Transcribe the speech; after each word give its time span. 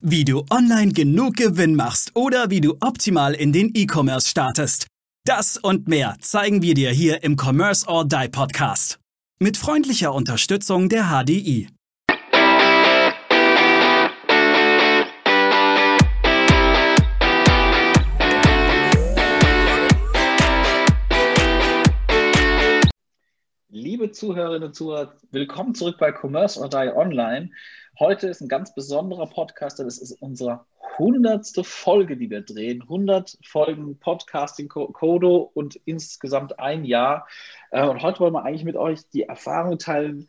Wie 0.00 0.24
du 0.24 0.44
online 0.48 0.92
genug 0.92 1.34
Gewinn 1.34 1.74
machst 1.74 2.14
oder 2.14 2.50
wie 2.50 2.60
du 2.60 2.76
optimal 2.78 3.34
in 3.34 3.52
den 3.52 3.72
E-Commerce 3.74 4.28
startest. 4.28 4.86
Das 5.24 5.56
und 5.56 5.88
mehr 5.88 6.16
zeigen 6.20 6.62
wir 6.62 6.74
dir 6.74 6.90
hier 6.90 7.24
im 7.24 7.36
Commerce 7.36 7.84
or 7.88 8.04
Die 8.06 8.28
Podcast. 8.28 9.00
Mit 9.40 9.56
freundlicher 9.56 10.14
Unterstützung 10.14 10.88
der 10.88 11.06
HDI. 11.06 11.68
Liebe 23.68 24.12
Zuhörerinnen 24.12 24.68
und 24.68 24.74
Zuhörer, 24.76 25.12
willkommen 25.32 25.74
zurück 25.74 25.96
bei 25.98 26.12
Commerce 26.12 26.60
or 26.60 26.68
Die 26.68 26.92
Online. 26.94 27.50
Heute 28.00 28.28
ist 28.28 28.40
ein 28.40 28.48
ganz 28.48 28.72
besonderer 28.72 29.26
Podcast, 29.26 29.80
das 29.80 29.98
ist 29.98 30.12
unsere 30.22 30.64
hundertste 30.98 31.64
Folge, 31.64 32.16
die 32.16 32.30
wir 32.30 32.42
drehen. 32.42 32.82
100 32.82 33.38
Folgen 33.44 33.98
Podcasting 33.98 34.68
Kodo 34.68 35.50
und 35.52 35.80
insgesamt 35.84 36.60
ein 36.60 36.84
Jahr. 36.84 37.26
Äh, 37.72 37.88
und 37.88 38.00
heute 38.02 38.20
wollen 38.20 38.34
wir 38.34 38.44
eigentlich 38.44 38.62
mit 38.62 38.76
euch 38.76 39.00
die 39.08 39.24
Erfahrung 39.24 39.80
teilen, 39.80 40.28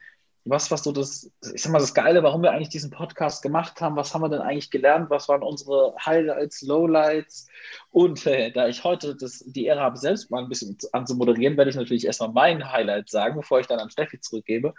was 0.49 0.71
was 0.71 0.83
so 0.83 0.91
das, 0.91 1.31
ich 1.53 1.61
sag 1.61 1.71
mal, 1.71 1.79
das 1.79 1.93
Geile, 1.93 2.23
warum 2.23 2.41
wir 2.41 2.51
eigentlich 2.51 2.69
diesen 2.69 2.89
Podcast 2.89 3.41
gemacht 3.41 3.79
haben. 3.81 3.95
Was 3.95 4.13
haben 4.13 4.21
wir 4.21 4.29
denn 4.29 4.41
eigentlich 4.41 4.71
gelernt? 4.71 5.09
Was 5.09 5.29
waren 5.29 5.43
unsere 5.43 5.95
Highlights, 6.03 6.61
Lowlights? 6.63 7.47
Und 7.91 8.25
äh, 8.25 8.51
da 8.51 8.67
ich 8.67 8.83
heute 8.83 9.15
das, 9.15 9.43
die 9.45 9.65
Ehre 9.65 9.81
habe, 9.81 9.97
selbst 9.97 10.31
mal 10.31 10.43
ein 10.43 10.49
bisschen 10.49 10.77
anzumoderieren, 10.91 11.57
werde 11.57 11.69
ich 11.69 11.77
natürlich 11.77 12.05
erstmal 12.05 12.31
mein 12.31 12.71
Highlight 12.71 13.09
sagen, 13.09 13.35
bevor 13.35 13.59
ich 13.59 13.67
dann 13.67 13.79
an 13.79 13.89
Steffi 13.89 14.19
zurückgebe. 14.19 14.73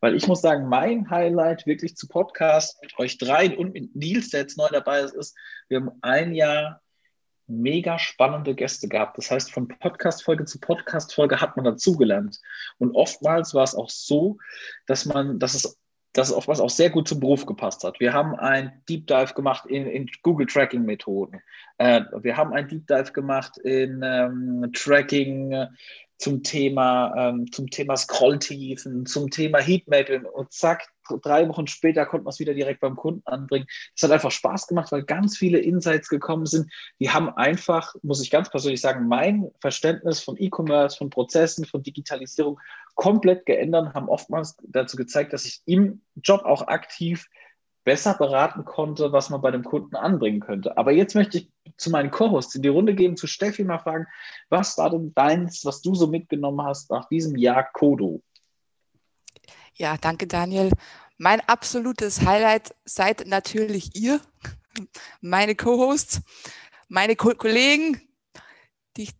Weil 0.00 0.14
ich 0.14 0.26
muss 0.28 0.42
sagen, 0.42 0.68
mein 0.68 1.08
Highlight 1.08 1.66
wirklich 1.66 1.96
zu 1.96 2.06
Podcast 2.06 2.82
mit 2.82 2.98
euch 2.98 3.16
dreien 3.16 3.56
und 3.56 3.72
mit 3.72 3.96
Nils, 3.96 4.30
der 4.30 4.40
jetzt 4.40 4.58
neu 4.58 4.68
dabei 4.70 5.00
ist, 5.00 5.14
ist, 5.14 5.34
wir 5.68 5.78
haben 5.78 5.92
ein 6.02 6.34
Jahr 6.34 6.82
mega 7.46 7.98
spannende 7.98 8.54
Gäste 8.54 8.88
gehabt. 8.88 9.18
Das 9.18 9.30
heißt, 9.30 9.52
von 9.52 9.68
Podcast-Folge 9.68 10.44
zu 10.44 10.58
Podcast-Folge 10.60 11.40
hat 11.40 11.56
man 11.56 11.64
dazugelernt. 11.64 12.40
Und 12.78 12.94
oftmals 12.94 13.54
war 13.54 13.64
es 13.64 13.74
auch 13.74 13.90
so, 13.90 14.38
dass 14.86 15.04
man, 15.04 15.38
dass 15.38 15.54
es, 15.54 15.78
dass 16.12 16.28
es 16.28 16.34
oftmals 16.34 16.60
auch 16.60 16.70
sehr 16.70 16.90
gut 16.90 17.08
zum 17.08 17.20
Beruf 17.20 17.44
gepasst 17.44 17.84
hat. 17.84 18.00
Wir 18.00 18.12
haben 18.12 18.34
ein 18.34 18.82
Deep 18.88 19.06
Dive 19.06 19.34
gemacht 19.34 19.66
in, 19.66 19.86
in 19.86 20.08
Google 20.22 20.46
Tracking-Methoden. 20.46 21.40
Äh, 21.78 22.02
wir 22.20 22.36
haben 22.36 22.52
ein 22.52 22.68
Deep 22.68 22.86
Dive 22.86 23.12
gemacht 23.12 23.58
in 23.58 24.00
ähm, 24.04 24.70
Tracking 24.72 25.68
zum 26.18 26.42
Thema, 26.42 27.14
ähm, 27.16 27.50
zum 27.50 27.70
Thema 27.70 27.96
Scrolltiefen, 27.96 29.06
zum 29.06 29.30
Thema 29.30 29.58
Heatmapping 29.58 30.24
und 30.24 30.52
zack, 30.52 30.88
drei 31.22 31.48
Wochen 31.48 31.66
später 31.66 32.06
konnte 32.06 32.24
man 32.24 32.30
es 32.30 32.38
wieder 32.38 32.54
direkt 32.54 32.80
beim 32.80 32.96
Kunden 32.96 33.22
anbringen. 33.26 33.66
Es 33.94 34.02
hat 34.02 34.10
einfach 34.10 34.30
Spaß 34.30 34.66
gemacht, 34.68 34.90
weil 34.92 35.02
ganz 35.02 35.36
viele 35.36 35.58
Insights 35.58 36.08
gekommen 36.08 36.46
sind. 36.46 36.72
Die 37.00 37.10
haben 37.10 37.28
einfach, 37.30 37.94
muss 38.02 38.22
ich 38.22 38.30
ganz 38.30 38.50
persönlich 38.50 38.80
sagen, 38.80 39.06
mein 39.08 39.50
Verständnis 39.60 40.20
von 40.20 40.36
E-Commerce, 40.38 40.96
von 40.96 41.10
Prozessen, 41.10 41.66
von 41.66 41.82
Digitalisierung 41.82 42.58
komplett 42.94 43.44
geändert, 43.44 43.94
haben 43.94 44.08
oftmals 44.08 44.56
dazu 44.62 44.96
gezeigt, 44.96 45.32
dass 45.32 45.44
ich 45.44 45.60
im 45.66 46.00
Job 46.22 46.44
auch 46.44 46.68
aktiv 46.68 47.28
besser 47.84 48.14
beraten 48.14 48.64
konnte, 48.64 49.12
was 49.12 49.30
man 49.30 49.42
bei 49.42 49.50
dem 49.50 49.64
Kunden 49.64 49.94
anbringen 49.94 50.40
könnte. 50.40 50.78
Aber 50.78 50.92
jetzt 50.92 51.14
möchte 51.14 51.38
ich 51.38 51.50
zu 51.76 51.90
meinen 51.90 52.10
Co-Hosts 52.10 52.54
in 52.56 52.62
die 52.62 52.68
Runde 52.68 52.94
geben, 52.94 53.16
zu 53.16 53.26
Steffi 53.26 53.64
mal 53.64 53.78
fragen, 53.78 54.06
was 54.48 54.76
war 54.78 54.90
denn 54.90 55.14
deins, 55.14 55.64
was 55.64 55.82
du 55.82 55.94
so 55.94 56.06
mitgenommen 56.06 56.62
hast 56.62 56.90
nach 56.90 57.08
diesem 57.08 57.36
Jahr 57.36 57.64
Kodo? 57.72 58.22
Ja, 59.74 59.96
danke 59.96 60.26
Daniel. 60.26 60.70
Mein 61.16 61.40
absolutes 61.40 62.22
Highlight 62.22 62.74
seid 62.84 63.26
natürlich 63.26 63.96
ihr, 63.96 64.20
meine 65.20 65.54
Co-Hosts, 65.54 66.22
meine 66.88 67.16
Ko 67.16 67.34
Kollegen. 67.34 68.00
Die, 68.96 69.10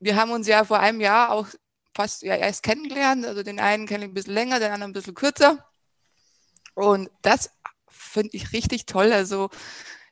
wir 0.00 0.16
haben 0.16 0.32
uns 0.32 0.46
ja 0.46 0.64
vor 0.64 0.80
einem 0.80 1.00
Jahr 1.00 1.30
auch 1.30 1.46
fast 1.94 2.22
ja, 2.22 2.34
erst 2.36 2.62
kennengelernt. 2.62 3.24
Also 3.26 3.42
den 3.42 3.60
einen 3.60 3.86
kenne 3.86 4.04
ich 4.04 4.10
ein 4.10 4.14
bisschen 4.14 4.34
länger, 4.34 4.58
den 4.58 4.72
anderen 4.72 4.90
ein 4.90 4.94
bisschen 4.94 5.14
kürzer. 5.14 5.66
Und 6.74 7.10
das 7.22 7.50
finde 7.88 8.30
ich 8.32 8.52
richtig 8.52 8.86
toll. 8.86 9.12
Also 9.12 9.50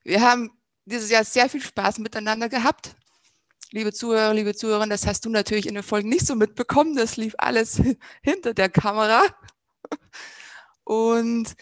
wir 0.05 0.21
haben 0.21 0.51
dieses 0.85 1.11
Jahr 1.11 1.25
sehr 1.25 1.49
viel 1.49 1.63
Spaß 1.63 1.99
miteinander 1.99 2.49
gehabt. 2.49 2.97
Liebe 3.71 3.93
Zuhörer, 3.93 4.35
liebe 4.35 4.55
Zuhörerinnen, 4.55 4.91
das 4.91 5.07
hast 5.07 5.25
du 5.25 5.31
natürlich 5.31 5.67
in 5.67 5.75
den 5.75 5.85
Folgen 5.85 6.09
nicht 6.09 6.27
so 6.27 6.35
mitbekommen. 6.35 6.97
Das 6.97 7.17
lief 7.17 7.35
alles 7.39 7.81
hinter 8.23 8.55
der 8.55 8.69
Kamera. 8.69 9.23
Und 10.85 11.55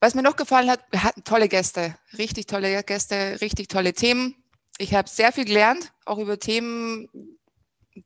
was 0.00 0.14
mir 0.14 0.22
noch 0.22 0.36
gefallen 0.36 0.70
hat, 0.70 0.84
wir 0.90 1.02
hatten 1.02 1.24
tolle 1.24 1.48
Gäste, 1.48 1.96
richtig 2.18 2.46
tolle 2.46 2.82
Gäste, 2.82 3.38
richtig 3.40 3.68
tolle 3.68 3.94
Themen. 3.94 4.34
Ich 4.76 4.92
habe 4.92 5.08
sehr 5.08 5.32
viel 5.32 5.46
gelernt, 5.46 5.92
auch 6.04 6.18
über 6.18 6.38
Themen, 6.38 7.08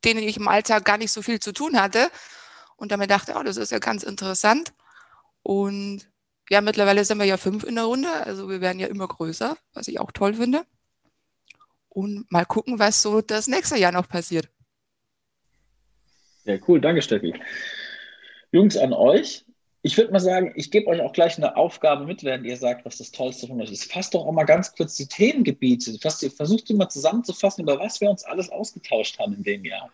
denen 0.04 0.22
ich 0.22 0.36
im 0.36 0.46
Alltag 0.46 0.84
gar 0.84 0.98
nicht 0.98 1.10
so 1.10 1.22
viel 1.22 1.40
zu 1.40 1.52
tun 1.52 1.80
hatte. 1.80 2.10
Und 2.76 2.92
damit 2.92 3.10
dachte, 3.10 3.34
oh, 3.36 3.42
das 3.42 3.56
ist 3.56 3.72
ja 3.72 3.80
ganz 3.80 4.04
interessant. 4.04 4.72
Und 5.42 6.08
ja, 6.50 6.60
mittlerweile 6.60 7.04
sind 7.04 7.18
wir 7.18 7.26
ja 7.26 7.36
fünf 7.36 7.64
in 7.64 7.74
der 7.74 7.84
Runde, 7.84 8.10
also 8.10 8.48
wir 8.48 8.60
werden 8.60 8.80
ja 8.80 8.86
immer 8.86 9.06
größer, 9.06 9.56
was 9.74 9.88
ich 9.88 10.00
auch 10.00 10.12
toll 10.12 10.34
finde. 10.34 10.62
Und 11.88 12.30
mal 12.30 12.44
gucken, 12.44 12.78
was 12.78 13.02
so 13.02 13.20
das 13.20 13.48
nächste 13.48 13.76
Jahr 13.76 13.92
noch 13.92 14.08
passiert. 14.08 14.48
Ja, 16.44 16.56
cool, 16.66 16.80
danke 16.80 17.02
Steffi. 17.02 17.34
Jungs, 18.52 18.76
an 18.76 18.92
euch. 18.92 19.44
Ich 19.82 19.96
würde 19.96 20.12
mal 20.12 20.20
sagen, 20.20 20.52
ich 20.56 20.70
gebe 20.70 20.86
euch 20.88 21.00
auch 21.00 21.12
gleich 21.12 21.36
eine 21.36 21.56
Aufgabe 21.56 22.06
mit, 22.06 22.24
während 22.24 22.46
ihr 22.46 22.56
sagt, 22.56 22.84
was 22.84 22.98
das 22.98 23.12
Tollste 23.12 23.46
von 23.46 23.60
euch 23.60 23.70
ist. 23.70 23.92
Fasst 23.92 24.14
doch 24.14 24.26
auch 24.26 24.32
mal 24.32 24.44
ganz 24.44 24.74
kurz 24.74 24.96
die 24.96 25.06
Themengebiete. 25.06 25.98
Versucht 25.98 26.68
die 26.68 26.74
mal 26.74 26.88
zusammenzufassen, 26.88 27.62
über 27.62 27.78
was 27.78 28.00
wir 28.00 28.10
uns 28.10 28.24
alles 28.24 28.48
ausgetauscht 28.50 29.18
haben 29.18 29.34
in 29.34 29.42
dem 29.42 29.64
Jahr, 29.64 29.90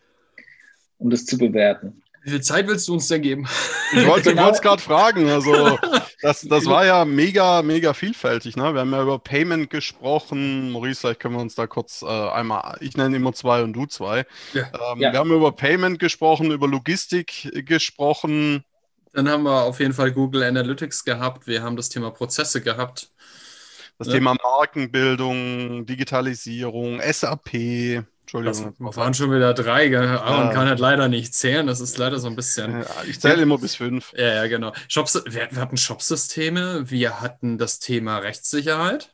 um 0.99 1.11
das 1.11 1.27
zu 1.27 1.37
bewerten. 1.37 2.03
Wie 2.25 2.31
viel 2.31 2.41
Zeit 2.41 2.67
willst 2.67 2.89
du 2.89 2.95
uns 2.95 3.07
denn 3.09 3.21
geben? 3.21 3.47
Ich 3.93 4.07
wollte 4.07 4.31
es 4.31 4.35
genau. 4.35 4.51
gerade 4.51 4.81
fragen. 4.81 5.29
Also, 5.29 5.79
das, 6.23 6.41
das 6.41 6.65
war 6.65 6.87
ja 6.87 7.05
mega, 7.05 7.61
mega 7.61 7.93
vielfältig. 7.93 8.57
Ne? 8.57 8.73
Wir 8.73 8.81
haben 8.81 8.93
ja 8.93 9.03
über 9.03 9.19
Payment 9.19 9.69
gesprochen. 9.69 10.71
Maurice, 10.73 11.01
vielleicht 11.01 11.21
können 11.21 11.35
wir 11.35 11.43
uns 11.43 11.55
da 11.55 11.67
kurz 11.67 12.01
äh, 12.01 12.07
einmal, 12.07 12.79
ich 12.81 12.97
nenne 12.97 13.15
immer 13.15 13.35
zwei 13.35 13.63
und 13.63 13.75
du 13.75 13.85
zwei. 13.85 14.25
Ja. 14.55 14.63
Ähm, 14.63 15.01
ja. 15.01 15.13
Wir 15.13 15.19
haben 15.19 15.33
über 15.33 15.53
Payment 15.53 15.99
gesprochen, 15.99 16.51
über 16.51 16.67
Logistik 16.67 17.51
gesprochen. 17.67 18.65
Dann 19.13 19.29
haben 19.29 19.43
wir 19.43 19.63
auf 19.65 19.79
jeden 19.79 19.93
Fall 19.93 20.11
Google 20.11 20.45
Analytics 20.45 21.05
gehabt. 21.05 21.47
Wir 21.47 21.63
haben 21.63 21.77
das 21.77 21.91
Thema 21.91 22.11
Prozesse 22.11 22.63
gehabt. 22.63 23.11
Das 23.99 24.09
ja. 24.09 24.15
Thema 24.15 24.35
Markenbildung, 24.43 25.85
Digitalisierung, 25.85 27.03
SAP. 27.03 28.03
Entschuldigung. 28.25 28.75
Das 28.79 28.97
waren 28.97 29.13
schon 29.13 29.31
wieder 29.31 29.53
drei. 29.53 29.97
Aaron 29.97 30.47
ja. 30.47 30.53
kann 30.53 30.67
halt 30.67 30.79
leider 30.79 31.09
nicht 31.09 31.35
zählen. 31.35 31.67
Das 31.67 31.81
ist 31.81 31.99
leider 31.99 32.19
so 32.19 32.27
ein 32.27 32.37
bisschen. 32.37 32.83
Ich 33.07 33.21
zähle 33.21 33.43
immer 33.43 33.59
bis 33.59 33.75
fünf. 33.77 34.15
Ja, 34.17 34.35
ja, 34.35 34.47
genau. 34.47 34.73
Shops, 34.89 35.23
wir, 35.27 35.49
wir 35.51 35.61
hatten 35.61 35.77
Shopsysteme, 35.77 36.91
wir 36.91 37.21
hatten 37.21 37.59
das 37.59 37.81
Thema 37.81 38.19
Rechtssicherheit. 38.19 39.11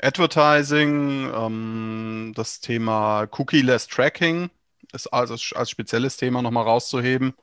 Advertising, 0.00 1.30
ähm, 1.34 2.32
das 2.34 2.60
Thema 2.60 3.28
Cookie-less 3.30 3.86
Tracking 3.86 4.50
ist 4.92 5.08
also 5.08 5.36
als 5.54 5.70
spezielles 5.70 6.16
Thema 6.16 6.40
nochmal 6.40 6.64
rauszuheben. 6.64 7.34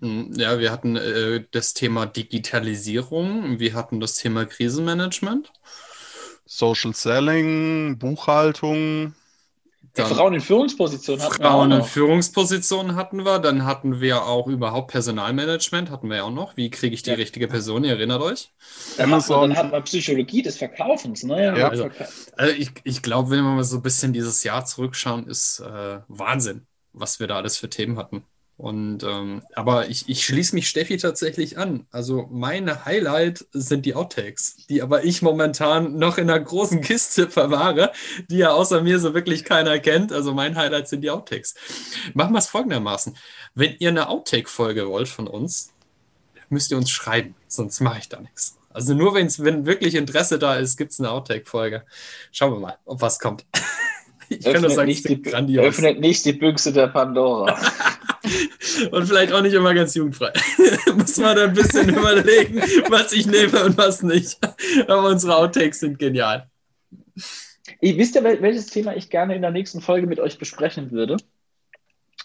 Hm, 0.00 0.32
ja, 0.36 0.58
wir 0.58 0.70
hatten 0.70 0.96
äh, 0.96 1.44
das 1.50 1.72
Thema 1.72 2.04
Digitalisierung, 2.04 3.58
wir 3.58 3.74
hatten 3.74 4.00
das 4.00 4.14
Thema 4.14 4.44
Krisenmanagement. 4.44 5.50
Social 6.44 6.94
Selling, 6.94 7.98
Buchhaltung, 7.98 9.14
dann 9.94 10.06
Frauen 10.06 10.34
in 10.34 10.40
Führungspositionen 10.40 11.24
hatten 11.24 11.42
Frauen 11.42 11.70
wir 11.70 11.78
in 11.78 11.84
Führungspositionen 11.84 12.96
hatten 12.96 13.24
wir. 13.24 13.38
Dann 13.38 13.64
hatten 13.64 14.00
wir 14.00 14.24
auch 14.24 14.46
überhaupt 14.46 14.90
Personalmanagement, 14.90 15.90
hatten 15.90 16.08
wir 16.08 16.18
ja 16.18 16.22
auch 16.24 16.30
noch. 16.30 16.56
Wie 16.56 16.70
kriege 16.70 16.94
ich 16.94 17.02
die 17.02 17.10
ja. 17.10 17.16
richtige 17.16 17.48
Person? 17.48 17.84
Ihr 17.84 17.92
erinnert 17.92 18.22
euch? 18.22 18.50
Dann, 18.96 19.10
hat 19.10 19.28
man, 19.28 19.40
dann 19.40 19.56
hatten 19.56 19.72
wir 19.72 19.80
Psychologie 19.82 20.42
des 20.42 20.56
Verkaufens. 20.58 21.24
Ne? 21.24 21.56
Ja, 21.58 21.68
also, 21.68 21.88
also 22.36 22.54
ich, 22.54 22.70
ich 22.84 23.02
glaube, 23.02 23.30
wenn 23.30 23.42
wir 23.42 23.50
mal 23.54 23.64
so 23.64 23.76
ein 23.76 23.82
bisschen 23.82 24.12
dieses 24.12 24.44
Jahr 24.44 24.64
zurückschauen, 24.64 25.26
ist 25.26 25.60
äh, 25.60 26.00
Wahnsinn, 26.08 26.66
was 26.92 27.20
wir 27.20 27.26
da 27.26 27.36
alles 27.36 27.56
für 27.56 27.68
Themen 27.68 27.98
hatten. 27.98 28.24
Und 28.58 29.04
ähm, 29.04 29.42
aber 29.54 29.88
ich, 29.88 30.08
ich 30.08 30.24
schließe 30.26 30.52
mich 30.56 30.68
Steffi 30.68 30.96
tatsächlich 30.96 31.58
an. 31.58 31.86
Also 31.92 32.26
meine 32.28 32.84
Highlight 32.84 33.44
sind 33.52 33.86
die 33.86 33.94
Outtakes, 33.94 34.66
die 34.68 34.82
aber 34.82 35.04
ich 35.04 35.22
momentan 35.22 35.96
noch 35.96 36.18
in 36.18 36.28
einer 36.28 36.40
großen 36.40 36.80
Kiste 36.80 37.30
verwahre, 37.30 37.92
die 38.28 38.38
ja 38.38 38.50
außer 38.50 38.82
mir 38.82 38.98
so 38.98 39.14
wirklich 39.14 39.44
keiner 39.44 39.78
kennt. 39.78 40.12
Also 40.12 40.34
mein 40.34 40.56
Highlight 40.56 40.88
sind 40.88 41.02
die 41.02 41.10
Outtakes. 41.10 41.54
Machen 42.14 42.32
wir 42.32 42.40
es 42.40 42.48
folgendermaßen. 42.48 43.16
Wenn 43.54 43.76
ihr 43.78 43.90
eine 43.90 44.08
Outtake-Folge 44.08 44.88
wollt 44.88 45.08
von 45.08 45.28
uns, 45.28 45.72
müsst 46.48 46.72
ihr 46.72 46.78
uns 46.78 46.90
schreiben, 46.90 47.36
sonst 47.46 47.78
mache 47.80 48.00
ich 48.00 48.08
da 48.08 48.20
nichts. 48.20 48.58
Also 48.70 48.92
nur 48.92 49.14
wenn's, 49.14 49.42
wenn 49.42 49.66
wirklich 49.66 49.94
Interesse 49.94 50.36
da 50.36 50.56
ist, 50.56 50.76
gibt 50.76 50.90
es 50.90 50.98
eine 50.98 51.12
Outtake-Folge. 51.12 51.84
Schauen 52.32 52.54
wir 52.54 52.58
mal, 52.60 52.78
ob 52.84 53.00
was 53.02 53.20
kommt. 53.20 53.46
Ich 54.38 54.44
kann 54.44 54.60
nur 54.60 54.70
sagen, 54.70 54.88
nicht 54.88 55.08
die, 55.08 55.22
grandios. 55.22 55.64
öffnet 55.64 56.00
nicht 56.00 56.24
die 56.24 56.34
Büchse 56.34 56.72
der 56.72 56.88
Pandora. 56.88 57.58
und 58.90 59.06
vielleicht 59.06 59.32
auch 59.32 59.40
nicht 59.40 59.54
immer 59.54 59.74
ganz 59.74 59.94
jugendfrei. 59.94 60.32
Muss 60.94 61.16
man 61.16 61.36
da 61.36 61.44
ein 61.44 61.54
bisschen 61.54 61.88
überlegen, 61.88 62.60
was 62.90 63.12
ich 63.12 63.26
nehme 63.26 63.64
und 63.64 63.78
was 63.78 64.02
nicht. 64.02 64.38
Aber 64.86 65.08
unsere 65.08 65.36
Outtakes 65.36 65.80
sind 65.80 65.98
genial. 65.98 66.48
Ich, 67.80 67.96
wisst 67.96 68.16
ihr, 68.16 68.24
welches 68.24 68.66
Thema 68.66 68.96
ich 68.96 69.08
gerne 69.08 69.34
in 69.34 69.42
der 69.42 69.50
nächsten 69.50 69.80
Folge 69.80 70.06
mit 70.06 70.20
euch 70.20 70.38
besprechen 70.38 70.90
würde? 70.90 71.16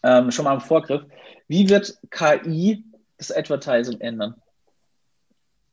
Ähm, 0.03 0.31
schon 0.31 0.45
mal 0.45 0.55
im 0.55 0.61
Vorgriff. 0.61 1.03
Wie 1.47 1.69
wird 1.69 1.97
KI 2.09 2.83
das 3.17 3.31
Advertising 3.31 4.01
ändern? 4.01 4.35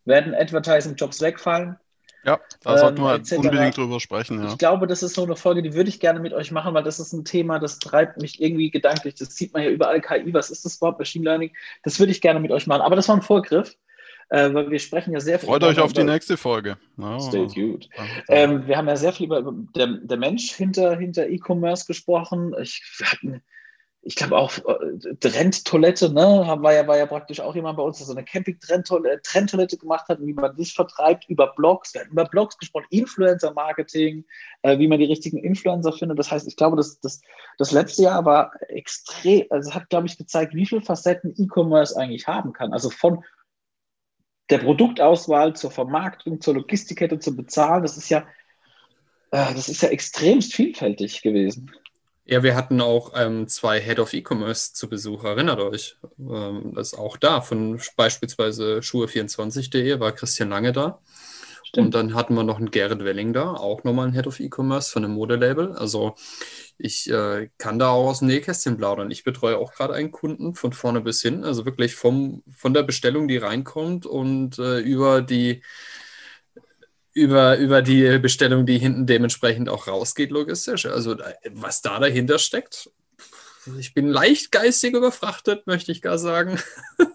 Werden 0.05 0.35
Advertising-Jobs 0.35 1.21
wegfallen? 1.21 1.77
Ja, 2.25 2.39
da 2.63 2.77
sollten 2.77 3.01
wir 3.03 3.15
ähm, 3.15 3.39
unbedingt 3.39 3.77
drüber 3.77 3.99
sprechen. 3.99 4.43
Ja. 4.43 4.51
Ich 4.51 4.59
glaube, 4.59 4.87
das 4.87 5.03
ist 5.03 5.15
so 5.15 5.25
eine 5.25 5.37
Folge, 5.37 5.63
die 5.63 5.75
würde 5.75 5.89
ich 5.89 6.01
gerne 6.01 6.21
mit 6.21 6.33
euch 6.33 6.51
machen, 6.51 6.75
weil 6.75 6.83
das 6.83 7.01
ist 7.01 7.13
ein 7.13 7.25
Thema, 7.25 7.59
das 7.59 7.79
treibt 7.79 8.21
mich 8.21 8.41
irgendwie 8.41 8.71
gedanklich. 8.71 9.15
Das 9.15 9.37
sieht 9.37 9.55
man 9.55 9.63
ja 9.63 9.71
überall 9.71 10.01
KI. 10.01 10.33
Was 10.35 10.51
ist 10.51 10.65
das 10.65 10.77
überhaupt? 10.77 10.99
Machine 10.99 11.25
Learning? 11.25 11.51
Das 11.83 11.99
würde 11.99 12.13
ich 12.13 12.21
gerne 12.21 12.41
mit 12.41 12.51
euch 12.51 12.67
machen. 12.67 12.83
Aber 12.83 12.97
das 12.97 13.09
war 13.09 13.17
ein 13.17 13.23
Vorgriff, 13.23 13.75
äh, 14.29 14.53
weil 14.53 14.71
wir 14.71 14.79
sprechen 14.79 15.13
ja 15.13 15.21
sehr 15.21 15.39
viel. 15.39 15.49
Freut 15.49 15.65
euch 15.65 15.81
auf 15.81 15.95
die 15.95 16.05
nächste 16.05 16.37
Folge. 16.37 16.77
Oh. 16.99 17.19
Stay 17.21 17.47
tuned. 17.47 17.89
Ähm, 18.29 18.67
wir 18.67 18.77
haben 18.77 18.89
ja 18.89 18.97
sehr 18.97 19.13
viel 19.13 19.27
über 19.27 19.43
der, 19.75 19.87
der 19.87 20.19
Mensch 20.19 20.53
hinter, 20.53 20.97
hinter 20.97 21.27
E-Commerce 21.29 21.87
gesprochen. 21.87 22.55
Ich, 22.61 22.83
wir 22.99 23.13
hatten 23.13 23.43
ich 24.03 24.17
glaube 24.17 24.39
auch 24.39 24.57
äh, 24.59 25.15
Trendtoilette, 25.21 26.13
ne, 26.13 26.57
war 26.61 26.73
ja, 26.73 26.87
war 26.87 26.97
ja 26.97 27.05
praktisch 27.05 27.41
auch 27.41 27.55
jemand 27.55 27.77
bei 27.77 27.83
uns, 27.83 27.99
der 27.99 28.07
so 28.07 28.13
eine 28.13 28.25
Camping-Trendtoilette 28.25 29.77
gemacht 29.77 30.09
hat, 30.09 30.21
wie 30.23 30.33
man 30.33 30.57
das 30.57 30.71
vertreibt 30.71 31.29
über 31.29 31.49
Blogs. 31.55 31.93
Wir 31.93 32.03
hatten 32.03 32.13
über 32.13 32.25
Blogs 32.25 32.57
gesprochen, 32.57 32.87
Influencer-Marketing, 32.91 34.25
äh, 34.63 34.79
wie 34.79 34.89
man 34.89 34.99
die 34.99 35.05
richtigen 35.05 35.39
Influencer 35.39 35.93
findet. 35.93 36.19
Das 36.19 36.31
heißt, 36.31 36.49
ich 36.49 36.57
glaube, 36.57 36.77
das, 36.77 36.99
das, 37.01 37.21
das 37.59 37.73
letzte 37.73 38.05
Jahr 38.05 38.25
war 38.25 38.53
extrem, 38.69 39.47
also 39.51 39.75
hat, 39.75 39.91
glaube 39.91 40.07
ich, 40.07 40.17
gezeigt, 40.17 40.55
wie 40.55 40.67
viele 40.67 40.81
Facetten 40.81 41.35
E-Commerce 41.37 41.95
eigentlich 41.97 42.27
haben 42.27 42.55
kann. 42.55 42.73
Also 42.73 42.89
von 42.89 43.23
der 44.49 44.59
Produktauswahl 44.59 45.55
zur 45.55 45.71
Vermarktung, 45.71 46.41
zur 46.41 46.55
Logistikkette, 46.55 47.19
zum 47.19 47.37
Bezahlen, 47.37 47.83
das 47.83 47.99
ist 47.99 48.09
ja, 48.09 48.21
äh, 49.31 49.55
das 49.55 49.69
ist 49.69 49.83
ja 49.83 49.91
extremst 49.91 50.55
vielfältig 50.55 51.21
gewesen. 51.21 51.71
Ja, 52.31 52.45
wir 52.45 52.55
hatten 52.55 52.81
auch 52.81 53.11
ähm, 53.17 53.49
zwei 53.49 53.81
Head 53.81 53.99
of 53.99 54.13
E-Commerce 54.13 54.73
zu 54.73 54.89
Besuch, 54.89 55.25
erinnert 55.25 55.59
euch. 55.59 55.97
Ähm, 56.17 56.75
das 56.77 56.93
ist 56.93 56.99
auch 56.99 57.17
da, 57.17 57.41
von 57.41 57.81
beispielsweise 57.97 58.79
Schuhe24.de 58.79 59.99
war 59.99 60.13
Christian 60.13 60.49
Lange 60.49 60.71
da. 60.71 61.01
Stimmt. 61.65 61.87
Und 61.87 61.95
dann 61.95 62.15
hatten 62.15 62.35
wir 62.35 62.45
noch 62.45 62.59
einen 62.59 62.71
Gerrit 62.71 63.05
Welling 63.05 63.33
da, 63.33 63.55
auch 63.55 63.83
nochmal 63.83 64.07
ein 64.07 64.13
Head 64.13 64.29
of 64.29 64.39
E-Commerce 64.39 64.93
von 64.93 65.05
einem 65.05 65.15
Modelabel. 65.15 65.73
Also 65.73 66.15
ich 66.79 67.11
äh, 67.11 67.49
kann 67.59 67.81
da 67.81 67.89
auch 67.89 68.11
aus 68.11 68.21
dem 68.21 68.29
Nähkästchen 68.29 68.77
plaudern. 68.77 69.11
Ich 69.11 69.25
betreue 69.25 69.59
auch 69.59 69.73
gerade 69.73 69.95
einen 69.95 70.13
Kunden 70.13 70.55
von 70.55 70.73
vorne 70.73 71.01
bis 71.01 71.23
hin, 71.23 71.43
also 71.43 71.65
wirklich 71.65 71.97
vom, 71.97 72.45
von 72.57 72.73
der 72.73 72.85
Bestellung, 72.85 73.27
die 73.27 73.39
reinkommt 73.39 74.07
und 74.07 74.57
äh, 74.61 74.79
über 74.79 75.21
die 75.21 75.63
über, 77.13 77.59
über 77.59 77.83
die 77.83 78.19
Bestellung, 78.19 78.67
die 78.67 78.79
hinten 78.79 79.07
dementsprechend 79.07 79.69
auch 79.69 79.87
rausgeht, 79.87 80.31
logistisch. 80.31 80.87
Also 80.87 81.17
was 81.51 81.83
da 81.83 81.99
dahinter 81.99 82.39
steckt, 82.39 82.91
ich 83.79 83.95
bin 83.95 84.09
leicht 84.09 84.53
geistig 84.53 84.95
überfrachtet, 84.95 85.67
möchte 85.67 85.93
ich 85.93 86.03
gar 86.03 86.19
sagen. 86.19 86.59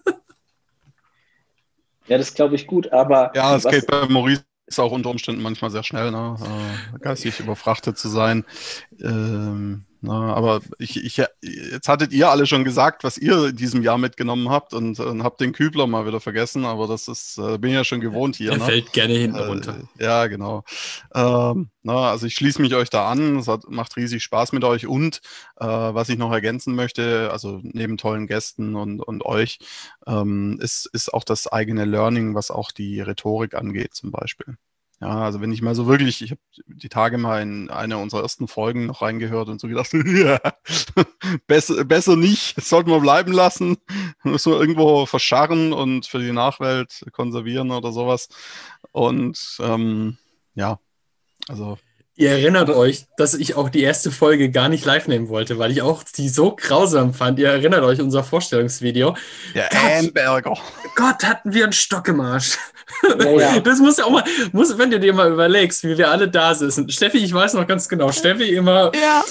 ja, 2.06 2.18
das 2.18 2.34
glaube 2.34 2.54
ich 2.54 2.66
gut, 2.66 2.92
aber. 2.92 3.32
Ja, 3.34 3.56
es 3.56 3.64
geht 3.64 3.86
bei 3.86 4.06
Maurice 4.06 4.44
auch 4.78 4.92
unter 4.92 5.10
Umständen 5.10 5.42
manchmal 5.42 5.70
sehr 5.70 5.82
schnell, 5.82 6.10
ne? 6.10 6.36
äh, 6.40 6.98
geistig 6.98 7.40
überfrachtet 7.40 7.98
zu 7.98 8.08
sein. 8.08 8.44
Ähm, 9.00 9.84
na, 10.06 10.34
aber 10.34 10.60
ich, 10.78 11.04
ich, 11.04 11.16
jetzt 11.16 11.88
hattet 11.88 12.12
ihr 12.12 12.30
alle 12.30 12.46
schon 12.46 12.62
gesagt, 12.62 13.02
was 13.02 13.18
ihr 13.18 13.48
in 13.48 13.56
diesem 13.56 13.82
Jahr 13.82 13.98
mitgenommen 13.98 14.50
habt 14.50 14.72
und, 14.72 15.00
und 15.00 15.24
habt 15.24 15.40
den 15.40 15.50
Kübler 15.52 15.88
mal 15.88 16.06
wieder 16.06 16.20
vergessen, 16.20 16.64
aber 16.64 16.86
das 16.86 17.08
ist, 17.08 17.38
äh, 17.38 17.58
bin 17.58 17.72
ja 17.72 17.82
schon 17.82 18.00
gewohnt 18.00 18.36
hier. 18.36 18.52
Er 18.52 18.58
ne? 18.58 18.64
fällt 18.64 18.92
gerne 18.92 19.14
hinten 19.14 19.36
äh, 19.36 19.42
runter. 19.42 19.88
Ja, 19.98 20.28
genau. 20.28 20.62
Ähm, 21.12 21.70
na, 21.82 22.10
also 22.10 22.26
ich 22.26 22.36
schließe 22.36 22.62
mich 22.62 22.72
euch 22.76 22.88
da 22.88 23.10
an. 23.10 23.38
Es 23.38 23.48
hat, 23.48 23.68
macht 23.68 23.96
riesig 23.96 24.22
Spaß 24.22 24.52
mit 24.52 24.62
euch 24.62 24.86
und 24.86 25.22
äh, 25.56 25.66
was 25.66 26.08
ich 26.08 26.18
noch 26.18 26.30
ergänzen 26.30 26.76
möchte, 26.76 27.30
also 27.32 27.58
neben 27.64 27.96
tollen 27.96 28.28
Gästen 28.28 28.76
und, 28.76 29.00
und 29.00 29.24
euch, 29.24 29.58
ähm, 30.06 30.60
ist, 30.62 30.88
ist 30.92 31.12
auch 31.12 31.24
das 31.24 31.48
eigene 31.48 31.84
Learning, 31.84 32.36
was 32.36 32.52
auch 32.52 32.70
die 32.70 33.00
Rhetorik 33.00 33.54
angeht 33.54 33.94
zum 33.94 34.12
Beispiel. 34.12 34.56
Ja, 35.00 35.24
also 35.24 35.42
wenn 35.42 35.52
ich 35.52 35.60
mal 35.60 35.74
so 35.74 35.86
wirklich, 35.86 36.22
ich 36.22 36.30
habe 36.30 36.40
die 36.66 36.88
Tage 36.88 37.18
mal 37.18 37.42
in 37.42 37.68
eine 37.68 37.98
unserer 37.98 38.22
ersten 38.22 38.48
Folgen 38.48 38.86
noch 38.86 39.02
reingehört 39.02 39.48
und 39.48 39.60
so 39.60 39.68
gedacht, 39.68 39.92
ja, 39.92 40.40
besser, 41.46 41.84
besser 41.84 42.16
nicht, 42.16 42.56
das 42.56 42.70
sollten 42.70 42.90
wir 42.90 43.00
bleiben 43.00 43.32
lassen, 43.32 43.76
müssen 44.22 44.52
wir 44.52 44.58
irgendwo 44.58 45.04
verscharren 45.04 45.74
und 45.74 46.06
für 46.06 46.18
die 46.18 46.32
Nachwelt 46.32 47.04
konservieren 47.12 47.72
oder 47.72 47.92
sowas. 47.92 48.28
Und 48.92 49.58
ähm, 49.60 50.16
ja, 50.54 50.80
also 51.46 51.76
Ihr 52.18 52.30
erinnert 52.30 52.70
euch, 52.70 53.04
dass 53.18 53.34
ich 53.34 53.56
auch 53.56 53.68
die 53.68 53.82
erste 53.82 54.10
Folge 54.10 54.50
gar 54.50 54.70
nicht 54.70 54.86
live 54.86 55.06
nehmen 55.06 55.28
wollte, 55.28 55.58
weil 55.58 55.70
ich 55.70 55.82
auch 55.82 56.02
die 56.02 56.30
so 56.30 56.56
grausam 56.56 57.12
fand. 57.12 57.38
Ihr 57.38 57.48
erinnert 57.48 57.84
euch 57.84 58.00
unser 58.00 58.24
Vorstellungsvideo. 58.24 59.14
Der 59.54 59.68
Amberger. 59.98 60.56
Gott, 60.94 61.24
hatten 61.24 61.52
wir 61.52 61.64
einen 61.64 61.74
Stock 61.74 62.08
im 62.08 62.20
Arsch. 62.20 62.56
Ja, 63.18 63.30
ja. 63.30 63.60
Das 63.66 63.80
muss 63.80 63.98
ja 63.98 64.04
auch 64.04 64.10
mal, 64.10 64.24
muss, 64.52 64.78
wenn 64.78 64.90
du 64.90 65.00
dir 65.00 65.12
mal 65.12 65.30
überlegst, 65.30 65.84
wie 65.84 65.98
wir 65.98 66.10
alle 66.10 66.28
da 66.28 66.54
sitzen. 66.54 66.88
Steffi, 66.88 67.18
ich 67.18 67.34
weiß 67.34 67.54
noch 67.54 67.66
ganz 67.66 67.88
genau, 67.88 68.12
Steffi 68.12 68.54
immer 68.54 68.92
ja. 68.94 69.22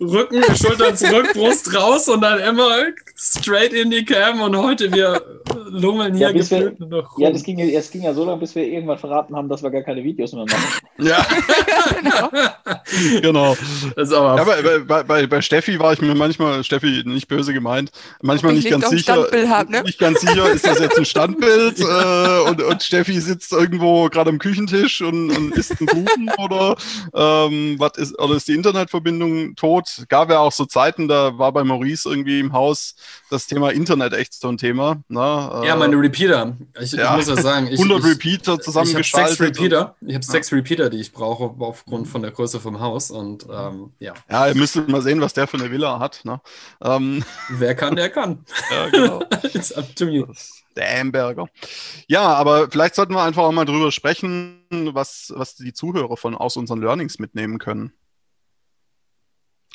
Rücken, 0.00 0.42
Schultern 0.56 0.96
zurück, 0.96 1.32
Brust 1.32 1.74
raus 1.74 2.08
und 2.08 2.20
dann 2.20 2.40
immer 2.40 2.70
straight 3.16 3.72
in 3.72 3.90
die 3.90 4.04
Cam 4.04 4.40
und 4.40 4.56
heute 4.56 4.92
wir 4.92 5.22
lummeln 5.66 6.14
hier 6.14 6.30
ja, 6.30 6.50
wir, 6.50 6.74
noch 6.78 7.16
rum. 7.16 7.22
Ja, 7.22 7.30
das 7.30 7.42
ging, 7.42 7.60
es 7.60 7.90
ging 7.90 8.02
ja 8.02 8.12
so 8.12 8.24
lange, 8.24 8.40
bis 8.40 8.54
wir 8.54 8.64
irgendwann 8.64 8.98
verraten 8.98 9.36
haben, 9.36 9.48
dass 9.48 9.62
wir 9.62 9.70
gar 9.70 9.82
keine 9.82 10.02
Videos 10.02 10.32
mehr 10.32 10.44
machen. 10.44 10.86
Ja, 10.98 11.24
genau. 12.02 12.30
genau. 13.22 13.56
aber, 13.96 14.12
ja, 14.12 14.42
aber 14.42 14.80
bei, 14.80 15.02
bei, 15.02 15.26
bei, 15.26 15.42
Steffi 15.42 15.78
war 15.78 15.92
ich 15.92 16.00
mir 16.00 16.14
manchmal, 16.14 16.64
Steffi 16.64 17.02
nicht 17.04 17.28
böse 17.28 17.52
gemeint, 17.52 17.90
manchmal 18.22 18.54
nicht 18.54 18.68
ganz 18.68 18.88
sicher. 18.88 19.26
Hab, 19.48 19.68
ne? 19.68 19.82
Nicht 19.82 19.98
ganz 19.98 20.20
sicher, 20.20 20.50
ist 20.50 20.66
das 20.66 20.80
jetzt 20.80 20.98
ein 20.98 21.04
Standbild 21.04 21.78
äh, 21.80 22.48
und, 22.48 22.62
und 22.62 22.82
Steffi 22.82 23.20
sitzt 23.20 23.52
irgendwo 23.52 24.08
gerade 24.08 24.30
am 24.30 24.38
Küchentisch 24.38 25.00
und, 25.00 25.30
und 25.30 25.54
isst 25.54 25.74
einen 25.78 25.86
Kuchen 25.86 26.30
oder 26.38 26.76
ähm, 27.14 27.76
was 27.78 27.96
ist, 27.96 28.18
oder 28.18 28.34
ist 28.34 28.48
die 28.48 28.54
Internetverbindung 28.54 29.54
tot? 29.54 30.04
Gab 30.08 30.30
ja 30.30 30.40
auch 30.40 30.52
so 30.52 30.64
Zeiten, 30.64 31.08
da 31.08 31.38
war 31.38 31.52
bei 31.52 31.64
Maurice 31.64 32.08
irgendwie 32.08 32.40
im 32.40 32.52
Haus 32.52 32.94
das 33.30 33.46
Thema 33.46 33.70
Internet 33.70 34.12
echt 34.12 34.34
so 34.34 34.48
ein 34.48 34.58
Thema. 34.58 35.02
Ne? 35.08 35.20
Ja, 35.66 35.76
meine 35.76 35.96
Repeater. 35.96 36.56
Ich, 36.80 36.92
ja. 36.92 37.10
ich 37.10 37.26
muss 37.26 37.36
ja 37.36 37.40
sagen, 37.40 37.68
ich, 37.68 37.78
100 37.78 38.04
Repeater 38.04 38.60
zusammengeschaltet. 38.60 39.34
Ich 39.34 39.40
habe 39.40 39.54
sechs 39.54 39.60
Repeater, 39.60 39.94
ich 40.00 40.14
habe 40.14 40.24
sechs 40.24 40.52
Repeater, 40.52 40.90
die 40.90 41.00
ich 41.00 41.12
brauche 41.12 41.54
aufgrund 41.64 42.08
von 42.08 42.23
der 42.24 42.32
Größe 42.32 42.58
vom 42.58 42.80
Haus 42.80 43.10
und 43.10 43.46
ähm, 43.50 43.92
ja. 43.98 44.14
Ja, 44.30 44.48
ihr 44.48 44.54
müsst 44.54 44.76
mal 44.88 45.02
sehen, 45.02 45.20
was 45.20 45.34
der 45.34 45.46
für 45.46 45.58
eine 45.58 45.70
Villa 45.70 46.00
hat. 46.00 46.24
Ne? 46.24 46.40
Ähm. 46.82 47.24
Wer 47.50 47.74
kann, 47.74 47.94
der 47.94 48.10
kann. 48.10 48.44
ja, 48.70 48.88
genau. 48.88 49.22
It's 49.54 49.72
up 49.72 49.94
to 49.94 50.06
you. 50.06 50.26
Der 50.76 51.00
Amberger. 51.00 51.46
Ja, 52.08 52.34
aber 52.34 52.70
vielleicht 52.70 52.96
sollten 52.96 53.14
wir 53.14 53.22
einfach 53.22 53.42
auch 53.42 53.52
mal 53.52 53.64
drüber 53.64 53.92
sprechen, 53.92 54.64
was, 54.92 55.32
was 55.36 55.54
die 55.54 55.72
Zuhörer 55.72 56.16
von 56.16 56.34
aus 56.34 56.56
unseren 56.56 56.80
Learnings 56.80 57.18
mitnehmen 57.18 57.58
können 57.58 57.92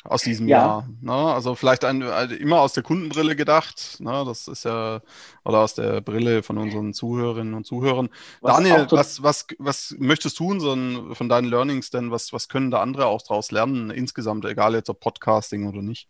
aus 0.04 0.22
diesem 0.22 0.48
ja. 0.48 0.58
Jahr. 0.58 0.88
Ne? 1.00 1.12
Also 1.12 1.54
vielleicht 1.54 1.84
ein, 1.84 2.02
also 2.02 2.34
immer 2.34 2.60
aus 2.60 2.72
der 2.72 2.82
Kundenbrille 2.82 3.36
gedacht. 3.36 3.96
Ne? 4.00 4.24
Das 4.26 4.48
ist 4.48 4.64
ja, 4.64 5.00
oder 5.44 5.58
aus 5.58 5.74
der 5.74 6.00
Brille 6.00 6.42
von 6.42 6.58
unseren 6.58 6.94
Zuhörerinnen 6.94 7.54
und 7.54 7.66
Zuhörern. 7.66 8.08
Was 8.40 8.56
Daniel, 8.56 8.86
was, 8.90 9.22
was, 9.22 9.46
was 9.58 9.94
möchtest 9.98 10.38
du 10.38 10.50
unseren, 10.50 11.14
von 11.14 11.28
deinen 11.28 11.48
Learnings 11.48 11.90
denn, 11.90 12.10
was, 12.10 12.32
was 12.32 12.48
können 12.48 12.70
da 12.70 12.80
andere 12.80 13.06
auch 13.06 13.22
daraus 13.22 13.50
lernen, 13.50 13.90
insgesamt, 13.90 14.44
egal 14.46 14.74
jetzt 14.74 14.88
ob 14.88 15.00
Podcasting 15.00 15.68
oder 15.68 15.82
nicht? 15.82 16.08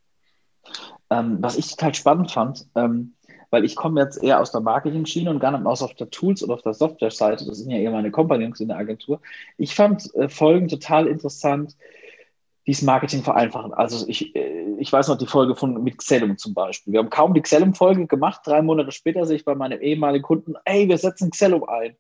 Ähm, 1.11 1.38
was 1.40 1.56
ich 1.56 1.68
total 1.70 1.94
spannend 1.94 2.30
fand, 2.30 2.66
ähm, 2.76 3.14
weil 3.50 3.64
ich 3.64 3.75
komme 3.75 4.00
jetzt 4.00 4.23
eher 4.23 4.40
aus 4.40 4.52
der 4.52 4.61
Marketing-Schiene 4.61 5.30
und 5.30 5.40
gar 5.40 5.50
nicht 5.50 5.66
aus 5.66 5.82
auf 5.82 5.94
der 5.94 6.11
Tools- 6.11 6.44
oder 6.44 6.54
auf 6.54 6.62
der 6.62 6.75
Software-Seite. 6.75 7.44
Das 7.44 7.59
sind 7.59 7.70
ja 7.70 7.78
eher 7.78 7.90
meine 7.90 8.12
Kompagnons 8.12 8.61
in 8.61 8.68
der 8.68 8.76
Agentur. 8.76 9.20
Ich 9.56 9.75
fand 9.75 10.14
äh, 10.14 10.28
Folgen 10.28 10.68
total 10.68 11.09
interessant, 11.09 11.75
dieses 12.70 12.82
Marketing 12.82 13.24
vereinfachen. 13.24 13.74
Also 13.74 14.06
ich, 14.06 14.34
äh, 14.36 14.76
ich 14.78 14.92
weiß 14.92 15.08
noch 15.08 15.18
die 15.18 15.26
Folge 15.26 15.56
von 15.56 15.82
mit 15.82 15.98
Xellum 15.98 16.38
zum 16.38 16.54
Beispiel. 16.54 16.92
Wir 16.92 17.00
haben 17.00 17.10
kaum 17.10 17.34
die 17.34 17.40
Xellum-Folge 17.40 18.06
gemacht. 18.06 18.42
Drei 18.44 18.62
Monate 18.62 18.92
später 18.92 19.26
sehe 19.26 19.36
ich 19.36 19.44
bei 19.44 19.56
meinem 19.56 19.80
ehemaligen 19.80 20.22
Kunden, 20.22 20.54
ey, 20.64 20.88
wir 20.88 20.96
setzen 20.96 21.32
Xellum 21.32 21.64
ein. 21.64 21.96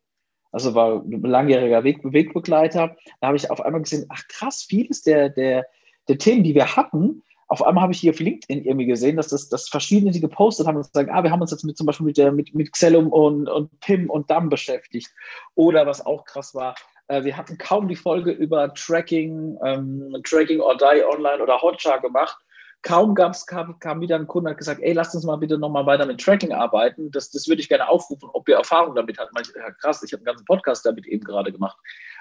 Also 0.52 0.76
war 0.76 1.02
ein 1.02 1.22
langjähriger 1.22 1.82
Weg, 1.82 1.98
Wegbegleiter. 2.04 2.96
Da 3.20 3.26
habe 3.26 3.36
ich 3.36 3.50
auf 3.50 3.60
einmal 3.60 3.82
gesehen, 3.82 4.06
ach 4.10 4.22
krass, 4.28 4.62
vieles 4.62 5.02
der, 5.02 5.28
der, 5.28 5.66
der 6.06 6.18
Themen, 6.18 6.44
die 6.44 6.54
wir 6.54 6.76
hatten, 6.76 7.24
auf 7.48 7.64
einmal 7.66 7.82
habe 7.82 7.92
ich 7.92 7.98
hier 7.98 8.12
auf 8.12 8.20
LinkedIn 8.20 8.64
irgendwie 8.64 8.86
gesehen, 8.86 9.16
dass 9.16 9.26
das 9.26 9.48
dass 9.48 9.68
verschiedene, 9.68 10.12
die 10.12 10.20
gepostet 10.20 10.68
haben 10.68 10.76
und 10.76 10.86
sagen, 10.94 11.10
ah, 11.10 11.24
wir 11.24 11.32
haben 11.32 11.40
uns 11.40 11.50
jetzt 11.50 11.64
mit, 11.64 11.76
zum 11.76 11.86
Beispiel 11.86 12.06
mit, 12.06 12.16
der, 12.16 12.30
mit, 12.30 12.54
mit 12.54 12.70
Xellum 12.70 13.08
und, 13.08 13.48
und 13.48 13.80
PIM 13.80 14.08
und 14.08 14.30
DAM 14.30 14.48
beschäftigt. 14.48 15.08
Oder 15.56 15.84
was 15.84 16.06
auch 16.06 16.24
krass 16.24 16.54
war, 16.54 16.76
Äh, 16.76 16.99
wir 17.24 17.36
hatten 17.36 17.58
kaum 17.58 17.88
die 17.88 17.96
Folge 17.96 18.30
über 18.30 18.72
Tracking, 18.74 19.58
ähm, 19.64 20.14
Tracking 20.24 20.60
or 20.60 20.76
Die 20.76 21.04
Online 21.04 21.42
oder 21.42 21.60
Hotjar 21.60 22.00
gemacht. 22.00 22.36
Kaum 22.82 23.14
gab's, 23.14 23.46
kam, 23.46 23.78
kam 23.78 24.00
wieder 24.00 24.16
ein 24.16 24.26
Kunde 24.26 24.48
und 24.48 24.52
hat 24.52 24.58
gesagt, 24.58 24.80
ey, 24.82 24.92
lasst 24.92 25.14
uns 25.14 25.24
mal 25.24 25.36
bitte 25.36 25.58
nochmal 25.58 25.84
weiter 25.84 26.06
mit 26.06 26.20
Tracking 26.20 26.52
arbeiten. 26.52 27.10
Das, 27.10 27.30
das 27.30 27.46
würde 27.46 27.60
ich 27.60 27.68
gerne 27.68 27.88
aufrufen, 27.88 28.30
ob 28.32 28.48
ihr 28.48 28.56
Erfahrung 28.56 28.94
damit 28.94 29.18
habt. 29.18 29.34
Manche, 29.34 29.52
ja, 29.54 29.70
krass, 29.72 30.02
ich 30.02 30.12
habe 30.12 30.20
einen 30.20 30.26
ganzen 30.26 30.44
Podcast 30.46 30.86
damit 30.86 31.06
eben 31.06 31.24
gerade 31.24 31.52
gemacht. 31.52 31.78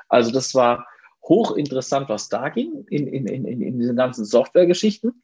Also 0.10 0.32
das 0.32 0.54
war 0.56 0.86
hochinteressant, 1.24 2.10
was 2.10 2.28
da 2.28 2.50
ging 2.50 2.86
in, 2.90 3.08
in, 3.08 3.28
in, 3.28 3.62
in 3.62 3.80
diesen 3.80 3.96
ganzen 3.96 4.26
Softwaregeschichten. 4.26 5.24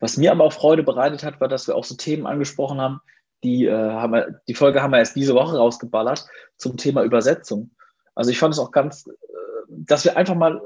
Was 0.00 0.16
mir 0.16 0.32
aber 0.32 0.44
auch 0.44 0.52
Freude 0.52 0.82
bereitet 0.82 1.24
hat, 1.24 1.40
war, 1.40 1.48
dass 1.48 1.66
wir 1.66 1.74
auch 1.74 1.84
so 1.84 1.96
Themen 1.96 2.26
angesprochen 2.26 2.80
haben, 2.80 3.00
die, 3.44 3.66
äh, 3.66 3.72
haben 3.72 4.12
wir, 4.12 4.40
die 4.48 4.54
Folge 4.54 4.82
haben 4.82 4.92
wir 4.92 4.98
erst 4.98 5.16
diese 5.16 5.34
Woche 5.34 5.56
rausgeballert 5.56 6.26
zum 6.56 6.76
Thema 6.76 7.02
Übersetzung. 7.02 7.70
Also 8.18 8.32
ich 8.32 8.38
fand 8.38 8.52
es 8.52 8.58
auch 8.58 8.72
ganz, 8.72 9.06
äh, 9.06 9.12
dass 9.68 10.04
wir 10.04 10.16
einfach 10.16 10.34
mal 10.34 10.60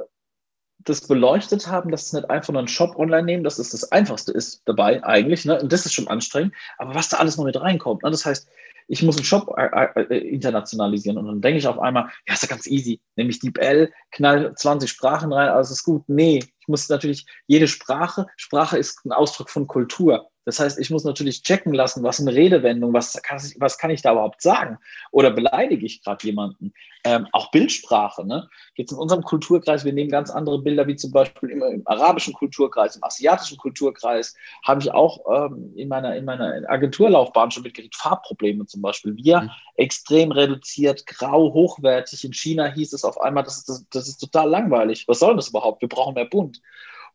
das 0.78 1.06
beleuchtet 1.06 1.68
haben, 1.68 1.90
dass 1.90 2.06
es 2.06 2.12
nicht 2.14 2.30
einfach 2.30 2.50
nur 2.50 2.61
einen 2.61 2.68
Shop 2.68 2.97
online 2.97 3.25
nehmen, 3.25 3.44
dass 3.44 3.59
es 3.59 3.71
das 3.71 3.92
Einfachste 3.92 4.32
ist 4.32 4.62
dabei 4.64 5.04
eigentlich. 5.04 5.44
Ne? 5.44 5.61
Und 5.61 5.71
das 5.71 5.85
ist 5.85 5.92
schon 5.92 6.09
anstrengend. 6.09 6.54
Aber 6.78 6.94
was 6.94 7.11
da 7.11 7.18
alles 7.18 7.37
noch 7.37 7.44
mit 7.44 7.61
reinkommt. 7.61 8.02
Ne? 8.02 8.11
Das 8.11 8.25
heißt, 8.25 8.49
ich 8.88 9.02
muss 9.02 9.16
einen 9.16 9.26
Shop 9.26 9.54
äh, 9.59 9.87
äh, 10.00 10.28
internationalisieren 10.30 11.18
und 11.18 11.26
dann 11.26 11.40
denke 11.42 11.59
ich 11.59 11.66
auf 11.66 11.78
einmal, 11.78 12.09
ja, 12.26 12.32
ist 12.32 12.42
ja 12.42 12.49
ganz 12.49 12.66
easy. 12.66 13.00
Nämlich 13.16 13.38
die 13.38 13.50
Bell, 13.50 13.92
knall 14.12 14.54
20 14.54 14.90
Sprachen 14.90 15.30
rein, 15.30 15.50
alles 15.50 15.71
ist 15.71 15.85
gut. 15.85 16.02
Nee, 16.09 16.38
ich 16.59 16.68
muss 16.68 16.88
natürlich 16.88 17.26
jede 17.47 17.68
Sprache, 17.68 18.26
Sprache 18.37 18.78
ist 18.78 19.04
ein 19.04 19.12
Ausdruck 19.12 19.50
von 19.50 19.66
Kultur. 19.66 20.30
Das 20.44 20.58
heißt, 20.58 20.78
ich 20.78 20.90
muss 20.90 21.04
natürlich 21.04 21.42
checken 21.42 21.72
lassen, 21.72 22.02
was 22.02 22.20
eine 22.20 22.34
Redewendung, 22.34 22.92
was 22.92 23.20
kann, 23.22 23.40
was 23.58 23.78
kann 23.78 23.90
ich 23.90 24.02
da 24.02 24.12
überhaupt 24.12 24.42
sagen? 24.42 24.78
Oder 25.12 25.30
beleidige 25.30 25.87
ich 25.87 26.02
gerade 26.02 26.26
jemanden? 26.26 26.72
Ähm, 27.04 27.28
auch 27.32 27.50
Bildsprache. 27.52 28.26
Ne? 28.26 28.49
Jetzt 28.75 28.92
in 28.92 28.99
unserem 28.99 29.22
Kulturkreis, 29.22 29.84
wir 29.84 29.92
nehmen 29.92 30.11
ganz 30.11 30.30
andere 30.30 30.61
Bilder, 30.61 30.87
wie 30.87 30.96
zum 30.96 31.12
Beispiel 31.12 31.50
im, 31.50 31.62
im 31.62 31.82
arabischen 31.87 32.32
Kulturkreis, 32.32 32.96
im 32.96 33.04
asiatischen 33.04 33.56
Kulturkreis, 33.56 34.34
habe 34.66 34.80
ich 34.80 34.90
auch 34.90 35.20
ähm, 35.32 35.72
in, 35.76 35.88
meiner, 35.88 36.16
in 36.16 36.25
meiner 36.25 36.68
Agenturlaufbahn 36.68 37.50
schon 37.52 37.62
mitgekriegt, 37.62 37.94
Farbprobleme 37.94 38.66
zum 38.66 38.82
Beispiel. 38.82 39.16
Wir 39.16 39.42
mhm. 39.42 39.50
extrem 39.76 40.32
reduziert, 40.32 41.06
grau, 41.06 41.52
hochwertig. 41.52 42.25
In 42.25 42.32
China 42.32 42.66
hieß 42.66 42.92
es 42.92 43.04
auf 43.04 43.20
einmal, 43.20 43.44
das 43.44 43.58
ist, 43.58 43.68
das, 43.68 43.87
das 43.90 44.08
ist 44.08 44.18
total 44.18 44.49
langweilig. 44.49 45.06
Was 45.06 45.20
soll 45.20 45.37
das 45.37 45.49
überhaupt? 45.49 45.82
Wir 45.82 45.88
brauchen 45.88 46.14
mehr 46.14 46.25
bunt. 46.25 46.61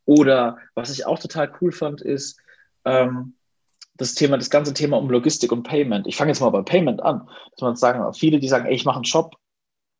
Oder 0.05 0.57
was 0.75 0.89
ich 0.89 1.05
auch 1.05 1.19
total 1.19 1.51
cool 1.59 1.73
fand, 1.73 2.01
ist, 2.01 2.39
ähm, 2.87 3.33
das 3.97 4.13
Thema, 4.13 4.37
das 4.37 4.49
ganze 4.49 4.73
Thema 4.73 4.97
um 4.97 5.09
Logistik 5.09 5.51
und 5.51 5.63
Payment. 5.63 6.07
Ich 6.07 6.15
fange 6.15 6.31
jetzt 6.31 6.39
mal 6.39 6.49
bei 6.49 6.61
Payment 6.61 7.01
an. 7.01 7.27
Dass 7.51 7.61
man 7.61 7.75
sagen, 7.75 8.13
viele, 8.13 8.39
die 8.39 8.47
sagen, 8.47 8.65
ey, 8.65 8.75
ich 8.75 8.85
mache 8.85 8.97
einen 8.97 9.05
Shop. 9.05 9.35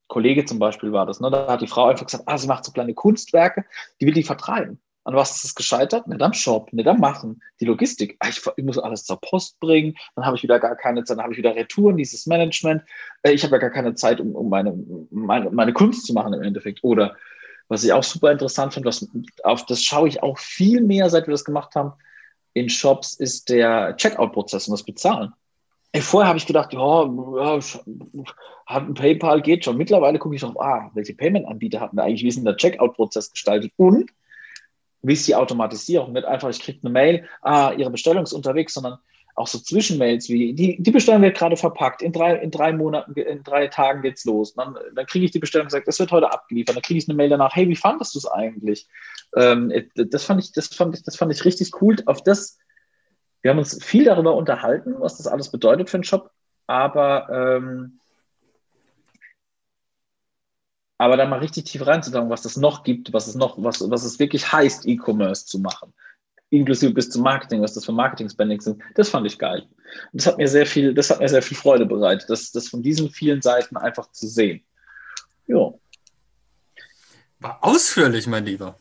Kollege 0.07 0.45
zum 0.45 0.57
Beispiel 0.59 0.93
war 0.93 1.05
das, 1.05 1.19
ne? 1.19 1.29
Da 1.29 1.47
hat 1.47 1.61
die 1.61 1.67
Frau 1.67 1.87
einfach 1.87 2.05
gesagt, 2.05 2.23
ah, 2.27 2.37
sie 2.37 2.47
macht 2.47 2.63
so 2.63 2.71
kleine 2.71 2.93
Kunstwerke, 2.93 3.65
die 3.99 4.05
will 4.05 4.13
die 4.13 4.23
vertreiben. 4.23 4.79
An 5.03 5.15
was 5.15 5.35
ist 5.35 5.43
es 5.45 5.55
gescheitert? 5.55 6.07
Nicht 6.07 6.21
am 6.21 6.33
Shop, 6.33 6.71
nicht 6.73 6.87
am 6.87 6.99
Machen. 6.99 7.41
Die 7.59 7.65
Logistik. 7.65 8.15
Ah, 8.19 8.29
ich, 8.29 8.41
muss 8.63 8.77
alles 8.77 9.03
zur 9.03 9.19
Post 9.19 9.59
bringen, 9.59 9.95
dann 10.15 10.25
habe 10.25 10.37
ich 10.37 10.43
wieder 10.43 10.59
gar 10.59 10.75
keine 10.75 11.03
Zeit, 11.03 11.17
dann 11.17 11.23
habe 11.23 11.33
ich 11.33 11.39
wieder 11.39 11.55
Retouren, 11.55 11.97
dieses 11.97 12.25
Management. 12.25 12.83
Äh, 13.23 13.31
ich 13.31 13.43
habe 13.43 13.55
ja 13.55 13.59
gar 13.59 13.69
keine 13.69 13.95
Zeit, 13.95 14.21
um, 14.21 14.33
um 14.33 14.49
meine, 14.49 14.73
meine, 15.11 15.49
meine 15.49 15.73
Kunst 15.73 16.05
zu 16.05 16.13
machen 16.13 16.33
im 16.33 16.41
Endeffekt. 16.41 16.83
Oder 16.83 17.15
was 17.67 17.83
ich 17.83 17.91
auch 17.91 18.03
super 18.03 18.31
interessant 18.31 18.73
finde, 18.73 18.87
was, 18.87 19.07
auf 19.43 19.65
das 19.65 19.83
schaue 19.83 20.07
ich 20.07 20.23
auch 20.23 20.37
viel 20.37 20.81
mehr, 20.81 21.09
seit 21.09 21.27
wir 21.27 21.33
das 21.33 21.43
gemacht 21.43 21.75
haben, 21.75 21.93
in 22.57 22.69
Shops 22.69 23.13
ist 23.13 23.49
der 23.49 23.95
Checkout-Prozess 23.97 24.67
und 24.67 24.73
das 24.73 24.83
Bezahlen. 24.83 25.33
Ey, 25.91 26.01
vorher 26.01 26.27
habe 26.27 26.37
ich 26.37 26.45
gedacht, 26.45 26.73
ja, 26.73 27.09
ein 28.65 28.93
PayPal 28.93 29.41
geht 29.41 29.63
schon. 29.63 29.77
Mittlerweile 29.77 30.19
gucke 30.19 30.35
ich 30.35 30.41
drauf, 30.41 30.59
ah, 30.59 30.91
welche 30.93 31.13
Payment-Anbieter 31.13 31.79
hatten 31.79 31.95
wir 31.95 32.03
eigentlich, 32.03 32.23
wie 32.23 32.27
ist 32.27 32.37
denn 32.37 32.45
der 32.45 32.57
Checkout-Prozess 32.57 33.31
gestaltet 33.31 33.71
und 33.77 34.11
wie 35.01 35.13
ist 35.13 35.27
die 35.27 35.35
Automatisierung? 35.35 36.11
Nicht 36.11 36.25
einfach, 36.25 36.49
ich 36.49 36.59
kriege 36.59 36.79
eine 36.83 36.91
Mail, 36.91 37.25
ah, 37.41 37.71
Ihre 37.71 37.89
Bestellung 37.89 38.23
ist 38.23 38.33
unterwegs, 38.33 38.73
sondern 38.73 38.97
auch 39.37 39.47
so 39.47 39.59
Zwischenmails 39.59 40.29
wie, 40.29 40.53
die, 40.53 40.81
die 40.81 40.91
Bestellung 40.91 41.21
wird 41.21 41.37
gerade 41.37 41.55
verpackt, 41.55 42.01
in 42.01 42.11
drei, 42.11 42.35
in 42.37 42.49
drei 42.49 42.73
Monaten, 42.73 43.13
in 43.13 43.43
drei 43.43 43.67
Tagen 43.67 44.01
geht's 44.01 44.25
los. 44.25 44.55
Dann, 44.55 44.75
dann 44.95 45.05
kriege 45.05 45.25
ich 45.25 45.31
die 45.31 45.39
Bestellung 45.39 45.67
gesagt, 45.67 45.87
das 45.87 45.99
wird 45.99 46.11
heute 46.11 46.31
abgeliefert. 46.31 46.75
Dann 46.75 46.81
kriege 46.81 46.97
ich 46.97 47.07
eine 47.07 47.15
Mail 47.15 47.29
danach, 47.29 47.55
hey, 47.55 47.69
wie 47.69 47.75
fandest 47.75 48.15
du 48.15 48.19
es 48.19 48.25
eigentlich? 48.25 48.87
Ähm, 49.35 49.71
das, 49.95 50.23
fand 50.23 50.43
ich, 50.43 50.51
das, 50.51 50.67
fand 50.67 50.95
ich, 50.95 51.03
das 51.03 51.15
fand 51.15 51.31
ich 51.31 51.45
richtig 51.45 51.81
cool. 51.81 51.97
Auf 52.05 52.23
das, 52.23 52.57
wir 53.41 53.51
haben 53.51 53.59
uns 53.59 53.83
viel 53.83 54.05
darüber 54.05 54.35
unterhalten, 54.35 54.95
was 54.99 55.17
das 55.17 55.27
alles 55.27 55.51
bedeutet 55.51 55.89
für 55.89 55.97
einen 55.97 56.03
Shop, 56.03 56.31
aber, 56.65 57.29
ähm, 57.29 57.99
aber 60.97 61.17
da 61.17 61.25
mal 61.25 61.39
richtig 61.39 61.65
tief 61.65 61.85
reinzutauchen, 61.85 62.29
was 62.29 62.45
es 62.45 62.57
noch 62.57 62.83
gibt, 62.83 63.13
was 63.13 63.27
es 63.27 63.35
noch, 63.35 63.61
was, 63.61 63.87
was 63.89 64.03
es 64.03 64.19
wirklich 64.19 64.51
heißt, 64.51 64.87
E-Commerce 64.87 65.45
zu 65.45 65.59
machen 65.59 65.93
inklusive 66.49 66.93
bis 66.93 67.09
zum 67.09 67.23
Marketing, 67.23 67.61
was 67.61 67.73
das 67.73 67.85
für 67.85 67.91
Marketing-Spendings 67.91 68.63
sind, 68.63 68.81
das 68.95 69.09
fand 69.09 69.27
ich 69.27 69.37
geil. 69.37 69.67
Und 70.11 70.21
das 70.21 70.27
hat 70.27 70.37
mir 70.37 70.47
sehr 70.47 70.65
viel, 70.65 70.93
das 70.93 71.09
hat 71.09 71.19
mir 71.19 71.29
sehr 71.29 71.41
viel 71.41 71.57
Freude 71.57 71.85
bereitet, 71.85 72.29
das, 72.29 72.51
das 72.51 72.69
von 72.69 72.81
diesen 72.81 73.09
vielen 73.09 73.41
Seiten 73.41 73.77
einfach 73.77 74.11
zu 74.11 74.27
sehen. 74.27 74.63
Ja. 75.47 75.73
War 77.39 77.63
ausführlich, 77.63 78.27
mein 78.27 78.45
Lieber. 78.45 78.77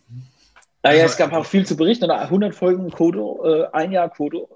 Naja, 0.90 1.05
es 1.05 1.16
gab 1.16 1.33
auch 1.33 1.47
viel 1.47 1.66
zu 1.66 1.76
berichten. 1.76 2.11
100 2.11 2.55
Folgen 2.55 2.90
Kodo, 2.90 3.45
äh, 3.45 3.66
ein 3.73 3.93
Jahr 3.93 4.11
Kodo 4.11 4.49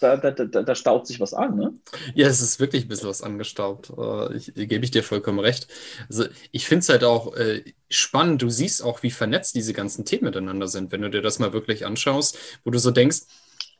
da, 0.00 0.16
da, 0.16 0.30
da, 0.30 0.62
da, 0.62 0.74
staut 0.74 1.06
sich 1.06 1.20
was 1.20 1.34
an, 1.34 1.56
ne? 1.56 1.74
Ja, 2.14 2.26
es 2.26 2.40
ist 2.40 2.58
wirklich 2.58 2.84
ein 2.84 2.88
bisschen 2.88 3.08
was 3.08 3.22
angestaubt. 3.22 3.92
Äh, 3.96 4.36
ich, 4.36 4.52
gebe 4.54 4.84
ich 4.84 4.90
dir 4.90 5.02
vollkommen 5.02 5.38
recht. 5.38 5.68
Also 6.08 6.24
ich 6.50 6.66
finde 6.66 6.80
es 6.80 6.88
halt 6.88 7.04
auch 7.04 7.36
äh, 7.36 7.62
spannend. 7.88 8.42
Du 8.42 8.50
siehst 8.50 8.82
auch, 8.82 9.02
wie 9.02 9.10
vernetzt 9.10 9.54
diese 9.54 9.72
ganzen 9.72 10.04
Themen 10.04 10.24
miteinander 10.24 10.68
sind, 10.68 10.92
wenn 10.92 11.02
du 11.02 11.10
dir 11.10 11.22
das 11.22 11.38
mal 11.38 11.52
wirklich 11.52 11.86
anschaust, 11.86 12.38
wo 12.64 12.70
du 12.70 12.78
so 12.78 12.90
denkst, 12.90 13.20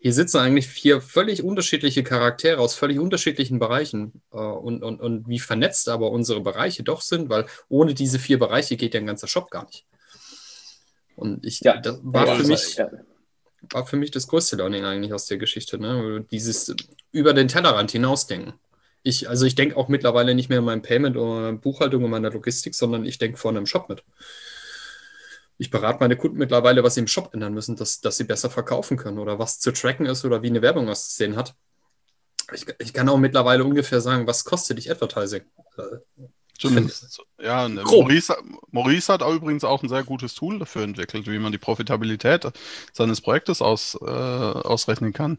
hier 0.02 0.14
sitzen 0.14 0.38
eigentlich 0.38 0.66
vier 0.66 1.02
völlig 1.02 1.42
unterschiedliche 1.42 2.02
Charaktere 2.02 2.58
aus 2.58 2.74
völlig 2.74 2.98
unterschiedlichen 2.98 3.58
Bereichen 3.58 4.22
äh, 4.32 4.36
und, 4.36 4.82
und, 4.82 5.00
und 5.00 5.28
wie 5.28 5.38
vernetzt 5.38 5.88
aber 5.88 6.10
unsere 6.10 6.40
Bereiche 6.40 6.82
doch 6.82 7.02
sind, 7.02 7.28
weil 7.28 7.46
ohne 7.68 7.94
diese 7.94 8.18
vier 8.18 8.38
Bereiche 8.38 8.76
geht 8.76 8.94
ja 8.94 9.00
ein 9.00 9.06
ganzer 9.06 9.28
Shop 9.28 9.50
gar 9.50 9.66
nicht. 9.66 9.84
Und 11.20 11.44
ich, 11.44 11.60
ja, 11.60 11.76
das 11.76 12.00
war 12.02 12.26
ja, 12.26 12.34
für 12.36 12.46
mich, 12.46 12.76
ja 12.76 12.90
war 13.68 13.86
für 13.86 13.96
mich 13.96 14.10
das 14.10 14.26
größte 14.26 14.56
Learning 14.56 14.84
eigentlich 14.84 15.12
aus 15.12 15.26
der 15.26 15.38
Geschichte. 15.38 15.78
Ne? 15.78 16.24
Dieses 16.30 16.74
über 17.12 17.34
den 17.34 17.48
Tellerrand 17.48 17.90
hinausdenken. 17.90 18.54
Ich, 19.02 19.28
also 19.28 19.46
ich 19.46 19.54
denke 19.54 19.76
auch 19.76 19.88
mittlerweile 19.88 20.34
nicht 20.34 20.48
mehr 20.48 20.58
in 20.58 20.64
meinem 20.64 20.82
Payment 20.82 21.16
oder 21.16 21.52
Buchhaltung 21.52 22.04
und 22.04 22.10
meiner 22.10 22.30
Logistik, 22.30 22.74
sondern 22.74 23.04
ich 23.06 23.18
denke 23.18 23.38
vorne 23.38 23.58
im 23.58 23.66
Shop 23.66 23.88
mit. 23.88 24.02
Ich 25.56 25.70
berate 25.70 26.00
meine 26.00 26.16
Kunden 26.16 26.38
mittlerweile, 26.38 26.82
was 26.82 26.94
sie 26.94 27.00
im 27.00 27.06
Shop 27.06 27.32
ändern 27.32 27.54
müssen, 27.54 27.76
dass, 27.76 28.00
dass 28.00 28.16
sie 28.16 28.24
besser 28.24 28.50
verkaufen 28.50 28.96
können 28.96 29.18
oder 29.18 29.38
was 29.38 29.58
zu 29.58 29.72
tracken 29.72 30.06
ist 30.06 30.24
oder 30.24 30.42
wie 30.42 30.48
eine 30.48 30.62
Werbung 30.62 30.88
auszusehen 30.88 31.36
hat. 31.36 31.54
Ich, 32.52 32.66
ich 32.78 32.92
kann 32.92 33.08
auch 33.08 33.18
mittlerweile 33.18 33.64
ungefähr 33.64 34.00
sagen, 34.00 34.26
was 34.26 34.44
kostet 34.44 34.78
dich 34.78 34.90
Advertising? 34.90 35.42
Äh, 36.60 36.68
Zumindest. 36.68 37.22
Ja, 37.42 37.68
ne, 37.68 37.82
Maurice, 37.82 38.36
Maurice, 38.70 39.12
hat 39.12 39.22
übrigens 39.22 39.64
auch 39.64 39.82
ein 39.82 39.88
sehr 39.88 40.04
gutes 40.04 40.34
Tool 40.34 40.58
dafür 40.58 40.82
entwickelt, 40.82 41.26
wie 41.26 41.38
man 41.38 41.52
die 41.52 41.58
Profitabilität 41.58 42.46
seines 42.92 43.22
Projektes 43.22 43.62
aus, 43.62 43.98
äh, 44.00 44.04
ausrechnen 44.04 45.14
kann. 45.14 45.38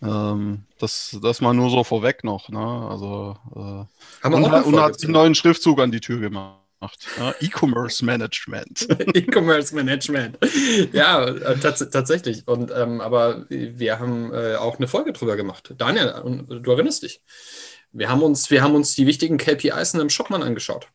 Ähm, 0.00 0.64
das, 0.78 1.18
das 1.20 1.40
mal 1.40 1.54
nur 1.54 1.70
so 1.70 1.82
vorweg 1.82 2.22
noch. 2.22 2.48
Ne? 2.50 2.58
Also, 2.60 3.36
äh, 3.54 4.26
und, 4.28 4.34
und 4.44 4.80
hat 4.80 5.02
einen 5.02 5.12
neuen 5.12 5.34
Schriftzug 5.34 5.80
an 5.80 5.90
die 5.90 6.00
Tür 6.00 6.20
gemacht. 6.20 6.60
Ja, 7.18 7.34
E-Commerce 7.40 8.04
Management. 8.04 8.88
E-Commerce 9.14 9.74
Management. 9.74 10.38
Ja, 10.92 11.24
äh, 11.26 11.58
tats 11.58 11.90
tatsächlich. 11.90 12.46
Und, 12.48 12.70
ähm, 12.74 13.00
aber 13.00 13.44
wir 13.48 13.98
haben 13.98 14.32
äh, 14.32 14.54
auch 14.54 14.78
eine 14.78 14.88
Folge 14.88 15.12
drüber 15.12 15.36
gemacht. 15.36 15.74
Daniel, 15.76 16.14
du 16.48 16.70
erinnerst 16.70 17.02
dich. 17.02 17.20
Wir 17.92 18.08
haben 18.08 18.22
uns, 18.22 18.50
wir 18.50 18.62
haben 18.62 18.74
uns 18.74 18.94
die 18.94 19.06
wichtigen 19.06 19.36
KPIs 19.36 19.94
in 19.94 20.00
einem 20.00 20.10
Shop 20.10 20.30
mal 20.30 20.42
angeschaut. 20.42 20.88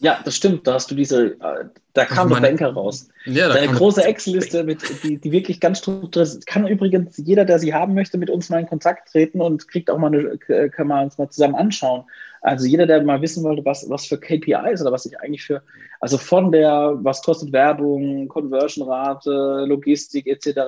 Ja, 0.00 0.20
das 0.24 0.36
stimmt. 0.36 0.64
Da 0.66 0.74
hast 0.74 0.90
du 0.90 0.94
diese, 0.94 1.32
äh, 1.40 1.64
da 1.92 2.04
kam 2.04 2.28
der 2.28 2.40
Banker 2.40 2.72
raus. 2.72 3.08
Ja, 3.24 3.48
Deine 3.48 3.72
große 3.72 4.04
Excel-Liste, 4.04 4.64
die, 5.02 5.18
die 5.18 5.32
wirklich 5.32 5.58
ganz 5.58 5.78
strukturiert 5.78 6.16
ist. 6.16 6.46
Kann 6.46 6.68
übrigens 6.68 7.16
jeder, 7.16 7.44
der 7.44 7.58
sie 7.58 7.74
haben 7.74 7.94
möchte, 7.94 8.16
mit 8.16 8.30
uns 8.30 8.48
mal 8.48 8.60
in 8.60 8.68
Kontakt 8.68 9.10
treten 9.10 9.40
und 9.40 9.66
kriegt 9.66 9.90
auch 9.90 9.98
mal 9.98 10.14
eine, 10.14 10.38
kann 10.70 10.86
man 10.86 11.04
uns 11.04 11.18
mal 11.18 11.28
zusammen 11.30 11.56
anschauen. 11.56 12.04
Also 12.42 12.66
jeder, 12.66 12.86
der 12.86 13.02
mal 13.02 13.20
wissen 13.22 13.42
wollte, 13.42 13.64
was, 13.64 13.90
was 13.90 14.06
für 14.06 14.20
KPIs 14.20 14.80
oder 14.82 14.92
was 14.92 15.04
ich 15.04 15.18
eigentlich 15.18 15.42
für, 15.42 15.62
also 15.98 16.16
von 16.16 16.52
der, 16.52 16.94
was 16.98 17.22
kostet 17.22 17.52
Werbung, 17.52 18.28
Conversion-Rate, 18.28 19.64
Logistik 19.66 20.28
etc., 20.28 20.60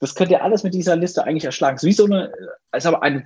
das 0.00 0.14
könnt 0.14 0.30
ihr 0.30 0.42
alles 0.42 0.62
mit 0.62 0.74
dieser 0.74 0.96
Liste 0.96 1.24
eigentlich 1.24 1.44
erschlagen. 1.44 1.78
So 1.78 1.86
wie 1.86 1.92
so 1.92 2.04
eine, 2.04 2.32
also 2.70 2.88
aber 2.88 3.02
eine, 3.02 3.24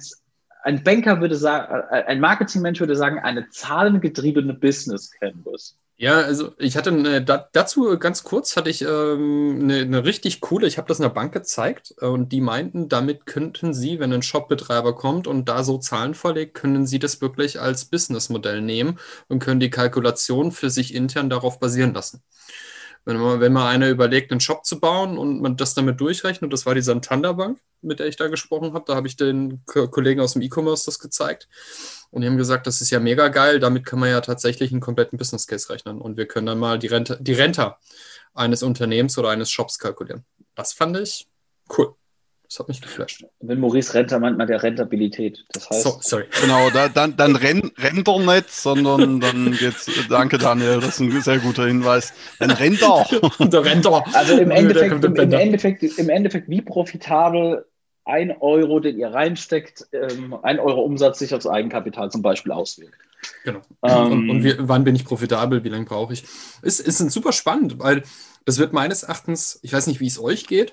ein 0.69 0.85
Banker 0.85 1.23
würde 1.23 1.35
sagen, 1.35 1.83
äh, 1.91 2.05
ein 2.05 2.21
Marketingmensch 2.21 2.79
würde 2.79 2.95
sagen, 2.95 3.19
eine 3.19 3.49
zahlengetriebene 3.49 4.53
Business 4.53 5.11
Canvas. 5.11 5.79
Ja, 5.97 6.21
also 6.21 6.53
ich 6.59 6.77
hatte 6.77 6.91
eine, 6.91 7.23
da, 7.23 7.49
dazu 7.53 7.99
ganz 7.99 8.23
kurz 8.23 8.55
hatte 8.55 8.69
ich 8.69 8.83
ähm, 8.83 9.61
eine, 9.63 9.79
eine, 9.79 10.05
richtig 10.05 10.41
coole, 10.41 10.67
ich 10.67 10.77
habe 10.77 10.87
das 10.87 11.01
einer 11.01 11.09
Bank 11.09 11.33
gezeigt 11.33 11.95
äh, 12.01 12.07
und 12.07 12.31
die 12.33 12.43
meinten, 12.43 12.89
damit 12.89 13.25
könnten 13.25 13.73
sie, 13.73 13.99
wenn 13.99 14.13
ein 14.13 14.23
Shopbetreiber 14.23 14.95
kommt 14.95 15.27
und 15.27 15.49
da 15.49 15.65
so 15.65 15.79
Zahlen 15.79 16.15
vorlegt, 16.15 16.55
können 16.55 16.87
sie 16.87 16.99
das 16.99 17.21
wirklich 17.23 17.61
als 17.61 17.87
Businessmodell 17.87 18.61
nehmen 18.61 18.99
und 19.29 19.39
können 19.41 19.61
die 19.61 19.71
Kalkulation 19.71 20.53
für 20.53 20.69
sich 20.69 20.95
intern 20.95 21.31
darauf 21.31 21.59
basieren 21.59 21.95
lassen. 21.95 22.23
Wenn 23.09 23.17
man, 23.17 23.41
wenn 23.41 23.55
man 23.55 23.67
einer 23.67 23.89
überlegt, 23.89 24.31
einen 24.33 24.41
Shop 24.41 24.67
zu 24.67 24.81
bauen 24.81 25.17
und 25.17 25.41
man 25.41 25.57
das 25.57 25.73
damit 25.73 25.99
durchrechnet, 25.99 26.53
das 26.53 26.67
war 26.67 26.75
die 26.75 26.83
Santander 26.83 27.33
Bank, 27.33 27.59
mit 27.81 28.01
der 28.01 28.07
ich 28.07 28.17
da 28.17 28.29
gesprochen 28.29 28.75
habe, 28.75 28.85
da 28.87 28.97
habe 28.97 29.07
ich 29.07 29.17
den 29.17 29.63
Kollegen 29.65 30.21
aus 30.21 30.35
dem 30.35 30.43
E-Commerce 30.43 30.85
das 30.85 30.99
gezeigt 30.99 31.49
und 32.11 32.21
die 32.21 32.29
haben 32.29 32.37
gesagt, 32.37 32.67
das 32.67 32.81
ist 32.81 32.91
ja 32.91 33.01
mega 33.01 33.29
geil, 33.29 33.61
damit 33.61 33.85
kann 33.85 33.99
man 33.99 34.11
ja 34.11 34.21
tatsächlich 34.21 34.73
einen 34.73 34.81
kompletten 34.81 35.19
Business 35.19 35.47
Case 35.47 35.71
rechnen. 35.71 36.01
Und 36.01 36.17
wir 36.17 36.27
können 36.27 36.47
dann 36.47 36.59
mal 36.59 36.79
die 36.79 36.87
Rente, 36.87 37.19
die 37.21 37.33
Rente 37.33 37.77
eines 38.35 38.63
Unternehmens 38.63 39.17
oder 39.19 39.31
eines 39.31 39.51
Shops 39.51 39.79
kalkulieren. 39.79 40.25
Das 40.55 40.73
fand 40.73 40.97
ich 40.99 41.27
cool. 41.77 41.95
Das 42.49 42.61
hat 42.61 42.69
mich 42.69 42.81
geflasht. 42.81 43.27
Wenn 43.41 43.61
Maurice 43.61 43.93
Renter 43.93 44.19
meint 44.19 44.39
man 44.39 44.47
der 44.47 44.63
Rentabilität. 44.63 45.45
Das 45.53 45.69
heißt. 45.69 45.83
So, 45.83 45.99
sorry. 46.01 46.25
Genau, 46.41 46.71
da, 46.71 46.89
dann, 46.89 47.15
dann 47.15 47.37
rennt, 47.37 47.73
rennt 47.79 48.09
er 48.09 48.19
nicht, 48.21 48.51
sondern 48.51 49.21
dann 49.21 49.53
geht's. 49.53 49.91
Danke, 50.09 50.39
Daniel, 50.39 50.81
das 50.81 50.99
ist 50.99 51.01
ein 51.01 51.21
sehr 51.21 51.39
guter 51.41 51.67
Hinweis. 51.67 52.15
Dann 52.39 52.51
rennt 52.51 52.81
er. 52.81 53.07
der 53.49 53.65
rennt 53.65 53.85
er. 53.85 54.03
Also 54.15 54.39
im 54.39 54.51
Endeffekt, 54.51 55.05
im, 55.05 55.15
im, 55.15 55.33
Endeffekt, 55.33 55.83
im 55.83 56.09
Endeffekt, 56.09 56.49
wie 56.49 56.63
profitabel 56.63 57.67
ein 58.07 58.35
Euro, 58.41 58.81
den 58.81 58.99
ihr 58.99 59.09
reinsteckt, 59.09 59.87
ähm, 59.93 60.35
ein 60.43 60.59
Euro 60.59 60.81
Umsatz 60.81 61.19
sich 61.19 61.35
aufs 61.35 61.47
Eigenkapital 61.47 62.11
zum 62.11 62.23
Beispiel 62.23 62.53
auswirkt. 62.53 62.97
Genau. 63.45 63.61
Ähm, 63.83 64.13
und, 64.13 64.31
und 64.31 64.45
wie, 64.45 64.55
wann 64.59 64.85
bin 64.85 64.97
ich 64.97 65.05
profitabel? 65.05 65.65
Wie 65.65 65.69
lange 65.69 65.85
brauche 65.85 66.15
ich? 66.15 66.25
Ist, 66.63 66.81
ist 66.81 66.99
super 67.11 67.33
spannend, 67.33 67.79
weil 67.79 68.05
das 68.47 68.59
wird 68.59 68.73
meines 68.73 69.03
Erachtens, 69.03 69.61
ich 69.63 69.75
weiß 69.75 69.87
nicht, 69.87 70.01
wie 70.01 70.07
es 70.07 70.19
euch 70.19 70.47
geht, 70.47 70.73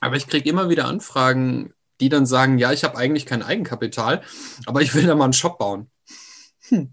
aber 0.00 0.16
ich 0.16 0.26
kriege 0.26 0.48
immer 0.48 0.68
wieder 0.68 0.86
Anfragen, 0.86 1.72
die 2.00 2.08
dann 2.08 2.26
sagen, 2.26 2.58
ja, 2.58 2.72
ich 2.72 2.84
habe 2.84 2.96
eigentlich 2.96 3.26
kein 3.26 3.42
Eigenkapital, 3.42 4.22
aber 4.66 4.80
ich 4.80 4.94
will 4.94 5.06
da 5.06 5.14
mal 5.14 5.24
einen 5.24 5.32
Shop 5.32 5.58
bauen. 5.58 5.90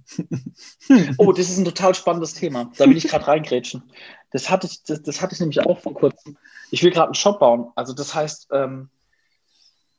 Oh, 1.17 1.31
das 1.33 1.49
ist 1.49 1.57
ein 1.57 1.65
total 1.65 1.93
spannendes 1.93 2.33
Thema. 2.33 2.71
Da 2.77 2.89
will 2.89 2.97
ich 2.97 3.07
gerade 3.07 3.27
reingrätschen. 3.27 3.83
Das 4.31 4.49
hatte 4.49 4.65
ich, 4.65 4.83
das, 4.83 5.03
das 5.03 5.21
hatte 5.21 5.33
ich 5.33 5.39
nämlich 5.39 5.59
auch 5.61 5.79
vor 5.79 5.93
kurzem. 5.93 6.37
Ich 6.71 6.81
will 6.81 6.91
gerade 6.91 7.07
einen 7.07 7.13
Shop 7.13 7.39
bauen. 7.39 7.71
Also 7.75 7.93
das 7.93 8.15
heißt, 8.15 8.47
ähm, 8.51 8.89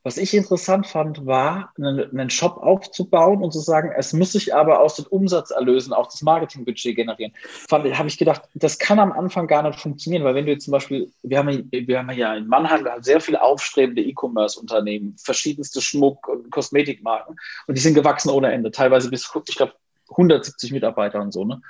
was 0.08 0.16
ich 0.16 0.32
interessant 0.32 0.86
fand, 0.86 1.26
war, 1.26 1.74
einen, 1.76 2.30
Shop 2.30 2.56
aufzubauen 2.56 3.42
und 3.42 3.52
zu 3.52 3.60
sagen, 3.60 3.92
es 3.94 4.14
muss 4.14 4.32
sich 4.32 4.54
aber 4.54 4.80
aus 4.80 4.96
den 4.96 5.04
Umsatzerlösen 5.04 5.92
auch 5.92 6.06
das 6.06 6.22
Marketingbudget 6.22 6.96
generieren. 6.96 7.34
Habe 7.70 8.08
ich 8.08 8.16
gedacht, 8.16 8.40
das 8.54 8.78
kann 8.78 9.00
am 9.00 9.12
Anfang 9.12 9.46
gar 9.46 9.62
nicht 9.62 9.78
funktionieren, 9.78 10.24
weil 10.24 10.34
wenn 10.34 10.46
du 10.46 10.52
jetzt 10.52 10.64
zum 10.64 10.72
Beispiel, 10.72 11.12
wir 11.22 11.36
haben, 11.36 11.68
wir 11.70 11.98
haben 11.98 12.10
ja 12.12 12.34
in 12.34 12.46
Mannheim 12.46 12.88
sehr 13.02 13.20
viele 13.20 13.42
aufstrebende 13.42 14.00
E-Commerce-Unternehmen, 14.00 15.14
verschiedenste 15.22 15.82
Schmuck- 15.82 16.26
und 16.26 16.50
Kosmetikmarken 16.50 17.36
und 17.66 17.76
die 17.76 17.82
sind 17.82 17.92
gewachsen 17.92 18.30
ohne 18.30 18.50
Ende, 18.50 18.70
teilweise 18.70 19.10
bis, 19.10 19.30
ich 19.46 19.56
glaube, 19.56 19.74
170 20.08 20.72
Mitarbeiter 20.72 21.20
und 21.20 21.32
so. 21.32 21.44
Ne? 21.44 21.60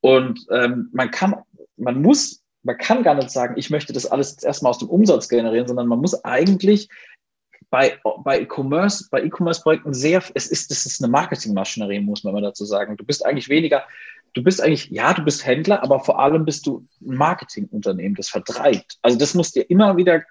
Und 0.00 0.46
ähm, 0.52 0.90
man 0.92 1.10
kann, 1.10 1.34
man 1.76 2.00
muss 2.00 2.40
man 2.62 2.76
kann 2.76 3.02
gar 3.02 3.14
nicht 3.14 3.30
sagen, 3.30 3.54
ich 3.56 3.70
möchte 3.70 3.94
das 3.94 4.04
alles 4.04 4.42
erstmal 4.42 4.70
aus 4.70 4.78
dem 4.78 4.90
Umsatz 4.90 5.30
generieren, 5.30 5.66
sondern 5.66 5.86
man 5.86 5.98
muss 5.98 6.24
eigentlich 6.24 6.90
bei, 7.70 7.98
E-Commerce, 8.26 9.08
bei 9.10 9.22
E-Commerce-Projekten 9.22 9.94
sehr, 9.94 10.22
es 10.34 10.46
ist, 10.48 10.70
das 10.70 10.86
ist 10.86 11.02
eine 11.02 11.10
Marketingmaschinerie, 11.10 12.00
muss 12.00 12.24
man 12.24 12.34
mal 12.34 12.42
dazu 12.42 12.64
sagen. 12.64 12.96
Du 12.96 13.04
bist 13.04 13.24
eigentlich 13.24 13.48
weniger, 13.48 13.84
du 14.34 14.42
bist 14.42 14.60
eigentlich, 14.60 14.90
ja, 14.90 15.14
du 15.14 15.22
bist 15.22 15.46
Händler, 15.46 15.82
aber 15.82 16.00
vor 16.00 16.18
allem 16.18 16.44
bist 16.44 16.66
du 16.66 16.86
ein 17.00 17.16
Marketingunternehmen, 17.16 18.16
das 18.16 18.28
vertreibt. 18.28 18.98
Also 19.02 19.16
das 19.16 19.34
muss 19.34 19.52
dir 19.52 19.62
immer 19.70 19.96
wieder 19.96 20.22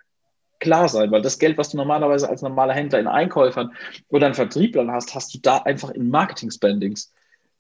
klar 0.60 0.90
sein, 0.90 1.12
weil 1.12 1.22
das 1.22 1.40
Geld, 1.40 1.58
was 1.58 1.70
du 1.70 1.78
normalerweise 1.78 2.30
als 2.30 2.42
normaler 2.42 2.74
Händler 2.74 3.00
in 3.00 3.08
Einkäufern 3.08 3.72
oder 4.10 4.28
in 4.28 4.34
Vertrieblern 4.34 4.92
hast, 4.92 5.16
hast 5.16 5.34
du 5.34 5.40
da 5.40 5.60
einfach 5.60 5.92
in 5.92 6.10
Marketing-Spendings, 6.10 7.14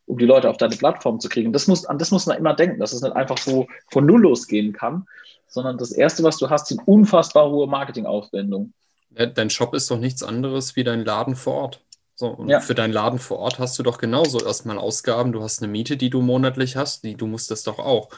um 0.05 0.17
die 0.17 0.25
Leute 0.25 0.49
auf 0.49 0.57
deine 0.57 0.75
Plattform 0.75 1.21
zu 1.21 1.29
kriegen. 1.29 1.53
Das 1.53 1.67
muss, 1.67 1.85
an 1.85 1.97
das 1.97 2.11
muss 2.11 2.25
man 2.25 2.37
immer 2.37 2.53
denken, 2.53 2.79
dass 2.79 2.91
es 2.91 3.01
nicht 3.01 3.15
einfach 3.15 3.37
so 3.37 3.67
von 3.89 4.05
Null 4.05 4.23
losgehen 4.23 4.73
kann, 4.73 5.07
sondern 5.47 5.77
das 5.77 5.93
Erste, 5.93 6.23
was 6.23 6.37
du 6.37 6.49
hast, 6.49 6.67
sind 6.67 6.81
unfassbar 6.85 7.49
hohe 7.49 7.67
Marketingaufwendungen. 7.67 8.73
Dein 9.09 9.49
Shop 9.49 9.73
ist 9.73 9.89
doch 9.89 9.99
nichts 9.99 10.23
anderes 10.23 10.75
wie 10.75 10.83
dein 10.83 11.03
Laden 11.03 11.35
vor 11.35 11.55
Ort. 11.55 11.81
So, 12.15 12.27
und 12.27 12.49
ja. 12.49 12.59
für 12.59 12.75
deinen 12.75 12.91
Laden 12.91 13.17
vor 13.17 13.39
Ort 13.39 13.59
hast 13.59 13.79
du 13.79 13.83
doch 13.83 13.97
genauso 13.97 14.43
erstmal 14.43 14.77
Ausgaben. 14.77 15.31
Du 15.31 15.41
hast 15.41 15.63
eine 15.63 15.71
Miete, 15.71 15.95
die 15.95 16.09
du 16.09 16.21
monatlich 16.21 16.75
hast, 16.75 17.05
die 17.05 17.15
du 17.15 17.27
musst 17.27 17.49
das 17.49 17.63
doch 17.63 17.79
auch. 17.79 18.09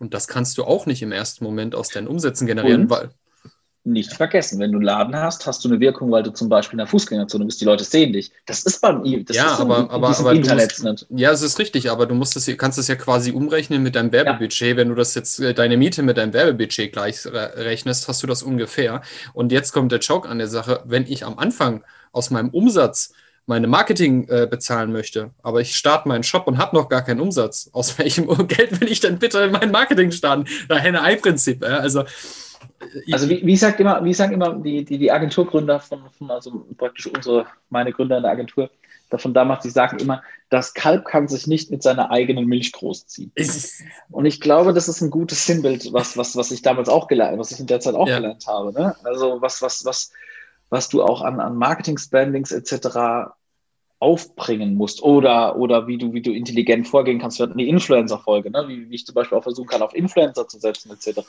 Und 0.00 0.12
das 0.12 0.26
kannst 0.26 0.58
du 0.58 0.64
auch 0.64 0.86
nicht 0.86 1.02
im 1.02 1.12
ersten 1.12 1.44
Moment 1.44 1.74
aus 1.74 1.88
deinen 1.88 2.08
Umsätzen 2.08 2.48
generieren, 2.48 2.82
und? 2.82 2.90
weil 2.90 3.10
nicht 3.84 4.14
vergessen, 4.14 4.58
wenn 4.58 4.72
du 4.72 4.78
einen 4.78 4.86
Laden 4.86 5.14
hast, 5.14 5.46
hast 5.46 5.62
du 5.62 5.68
eine 5.68 5.78
Wirkung, 5.78 6.10
weil 6.10 6.22
du 6.22 6.32
zum 6.32 6.48
Beispiel 6.48 6.74
in 6.74 6.78
der 6.78 6.86
Fußgängerzone 6.86 7.44
bist, 7.44 7.60
die 7.60 7.66
Leute 7.66 7.84
sehen 7.84 8.14
dich. 8.14 8.32
Das 8.46 8.62
ist 8.62 8.80
beim 8.80 9.02
das 9.26 9.36
ja, 9.36 9.52
ist 9.52 9.60
aber, 9.60 9.76
so 9.76 9.90
aber, 9.90 10.18
aber 10.18 10.32
Internet 10.32 10.82
musst, 10.82 11.06
Ja, 11.10 11.30
es 11.30 11.42
ist 11.42 11.58
richtig, 11.58 11.90
aber 11.90 12.06
du 12.06 12.14
musst 12.14 12.34
das, 12.34 12.50
kannst 12.56 12.78
es 12.78 12.88
ja 12.88 12.94
quasi 12.94 13.32
umrechnen 13.32 13.82
mit 13.82 13.94
deinem 13.94 14.10
Werbebudget. 14.10 14.70
Ja. 14.70 14.76
Wenn 14.76 14.88
du 14.88 14.94
das 14.94 15.14
jetzt, 15.14 15.38
äh, 15.38 15.52
deine 15.52 15.76
Miete 15.76 16.02
mit 16.02 16.16
deinem 16.16 16.32
Werbebudget 16.32 16.92
gleich 16.92 17.26
rechnest, 17.26 18.08
hast 18.08 18.22
du 18.22 18.26
das 18.26 18.42
ungefähr. 18.42 19.02
Und 19.34 19.52
jetzt 19.52 19.72
kommt 19.72 19.92
der 19.92 19.98
Joke 19.98 20.28
an 20.28 20.38
der 20.38 20.48
Sache, 20.48 20.82
wenn 20.86 21.04
ich 21.06 21.26
am 21.26 21.38
Anfang 21.38 21.84
aus 22.12 22.30
meinem 22.30 22.48
Umsatz 22.50 23.12
meine 23.46 23.66
Marketing 23.66 24.26
äh, 24.28 24.46
bezahlen 24.50 24.92
möchte, 24.92 25.30
aber 25.42 25.60
ich 25.60 25.76
starte 25.76 26.08
meinen 26.08 26.22
Shop 26.22 26.46
und 26.46 26.56
habe 26.56 26.74
noch 26.74 26.88
gar 26.88 27.02
keinen 27.02 27.20
Umsatz. 27.20 27.68
Aus 27.72 27.98
welchem 27.98 28.26
Geld 28.48 28.80
will 28.80 28.90
ich 28.90 29.00
denn 29.00 29.18
bitte 29.18 29.40
in 29.40 29.52
mein 29.52 29.70
Marketing 29.70 30.10
starten? 30.10 30.46
Da 30.68 30.76
Henne-Ei-Prinzip. 30.76 31.62
Äh? 31.62 31.66
Also 31.66 32.04
also 33.12 33.28
wie, 33.28 33.44
wie, 33.44 33.56
sagt 33.56 33.80
immer, 33.80 34.04
wie 34.04 34.14
sagen 34.14 34.34
immer 34.34 34.54
die, 34.54 34.84
die, 34.84 34.98
die 34.98 35.12
Agenturgründer 35.12 35.80
von, 35.80 36.02
von, 36.16 36.30
also 36.30 36.66
praktisch 36.76 37.06
unsere, 37.06 37.46
meine 37.70 37.92
Gründer 37.92 38.16
in 38.16 38.22
der 38.22 38.32
Agentur, 38.32 38.70
davon 39.10 39.34
damals, 39.34 39.62
die 39.62 39.70
sagen 39.70 39.98
immer, 39.98 40.22
das 40.50 40.74
Kalb 40.74 41.04
kann 41.04 41.28
sich 41.28 41.46
nicht 41.46 41.70
mit 41.70 41.82
seiner 41.82 42.10
eigenen 42.10 42.46
Milch 42.46 42.72
großziehen. 42.72 43.32
Und 44.10 44.26
ich 44.26 44.40
glaube, 44.40 44.72
das 44.72 44.88
ist 44.88 45.00
ein 45.00 45.10
gutes 45.10 45.46
Sinnbild, 45.46 45.92
was, 45.92 46.16
was, 46.16 46.36
was 46.36 46.50
ich 46.50 46.62
damals 46.62 46.88
auch 46.88 47.06
gelernt, 47.06 47.38
was 47.38 47.52
ich 47.52 47.60
in 47.60 47.66
der 47.66 47.80
Zeit 47.80 47.94
auch 47.94 48.08
ja. 48.08 48.16
gelernt 48.16 48.46
habe. 48.46 48.72
Ne? 48.72 48.96
Also 49.04 49.40
was, 49.40 49.62
was, 49.62 49.84
was, 49.84 50.12
was 50.70 50.88
du 50.88 51.02
auch 51.02 51.22
an, 51.22 51.40
an 51.40 51.56
Marketing-Spendings 51.56 52.52
etc 52.52 53.34
aufbringen 54.04 54.74
musst 54.74 55.02
oder, 55.02 55.56
oder 55.56 55.86
wie, 55.86 55.96
du, 55.96 56.12
wie 56.12 56.20
du 56.20 56.30
intelligent 56.30 56.86
vorgehen 56.86 57.18
kannst. 57.18 57.38
Wir 57.38 57.46
hatten 57.46 57.56
die 57.56 57.70
Influencer-Folge, 57.70 58.50
ne? 58.50 58.66
wie, 58.68 58.90
wie 58.90 58.94
ich 58.96 59.06
zum 59.06 59.14
Beispiel 59.14 59.38
auch 59.38 59.42
versuchen 59.42 59.66
kann, 59.66 59.80
auf 59.80 59.94
Influencer 59.94 60.46
zu 60.46 60.58
setzen, 60.58 60.90
etc. 60.90 61.20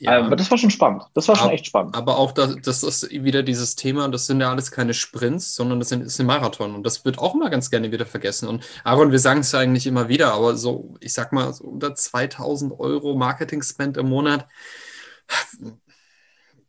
Ja. 0.00 0.18
Aber 0.18 0.34
das 0.34 0.50
war 0.50 0.58
schon 0.58 0.70
spannend. 0.70 1.04
Das 1.14 1.28
war 1.28 1.36
schon 1.36 1.44
aber, 1.44 1.54
echt 1.54 1.66
spannend. 1.66 1.94
Aber 1.94 2.18
auch 2.18 2.32
das, 2.32 2.56
das 2.60 2.82
ist 2.82 3.12
wieder 3.12 3.44
dieses 3.44 3.76
Thema, 3.76 4.08
das 4.08 4.26
sind 4.26 4.40
ja 4.40 4.50
alles 4.50 4.72
keine 4.72 4.94
Sprints, 4.94 5.54
sondern 5.54 5.78
das, 5.78 5.90
sind, 5.90 6.02
ist 6.02 6.18
ein 6.18 6.26
Marathon. 6.26 6.74
Und 6.74 6.84
das 6.84 7.04
wird 7.04 7.20
auch 7.20 7.36
immer 7.36 7.50
ganz 7.50 7.70
gerne 7.70 7.92
wieder 7.92 8.04
vergessen. 8.04 8.48
Und 8.48 8.66
Aaron, 8.82 9.12
wir 9.12 9.20
sagen 9.20 9.40
es 9.40 9.52
ja 9.52 9.60
eigentlich 9.60 9.86
immer 9.86 10.08
wieder, 10.08 10.32
aber 10.32 10.56
so, 10.56 10.96
ich 10.98 11.12
sag 11.12 11.32
mal, 11.32 11.52
so 11.52 11.66
unter 11.66 11.94
2000 11.94 12.80
Euro 12.80 13.14
Marketing-Spend 13.14 13.96
im 13.96 14.08
Monat 14.08 14.44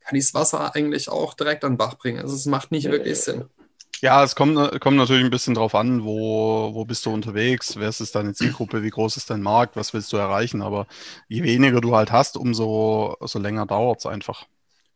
kann 0.05 0.15
ich 0.15 0.25
das 0.25 0.33
Wasser 0.35 0.75
eigentlich 0.75 1.09
auch 1.09 1.33
direkt 1.33 1.63
an 1.63 1.73
den 1.73 1.77
Bach 1.79 1.95
bringen. 1.95 2.19
Also 2.19 2.35
es 2.35 2.45
macht 2.45 2.69
nicht 2.69 2.91
wirklich 2.91 3.19
Sinn. 3.19 3.45
Ja, 4.01 4.23
es 4.23 4.35
kommt, 4.35 4.79
kommt 4.79 4.97
natürlich 4.97 5.25
ein 5.25 5.29
bisschen 5.29 5.55
drauf 5.55 5.75
an, 5.75 6.05
wo, 6.05 6.73
wo 6.73 6.85
bist 6.85 7.05
du 7.05 7.13
unterwegs, 7.13 7.75
wer 7.77 7.89
ist 7.89 8.15
deine 8.15 8.33
Zielgruppe, 8.33 8.81
wie 8.81 8.89
groß 8.89 9.17
ist 9.17 9.29
dein 9.29 9.41
Markt, 9.41 9.75
was 9.75 9.93
willst 9.93 10.13
du 10.13 10.17
erreichen. 10.17 10.61
Aber 10.61 10.87
je 11.27 11.43
weniger 11.43 11.81
du 11.81 11.95
halt 11.95 12.11
hast, 12.11 12.37
umso 12.37 13.17
so 13.21 13.39
länger 13.39 13.65
dauert 13.65 13.99
es 13.99 14.05
einfach. 14.05 14.45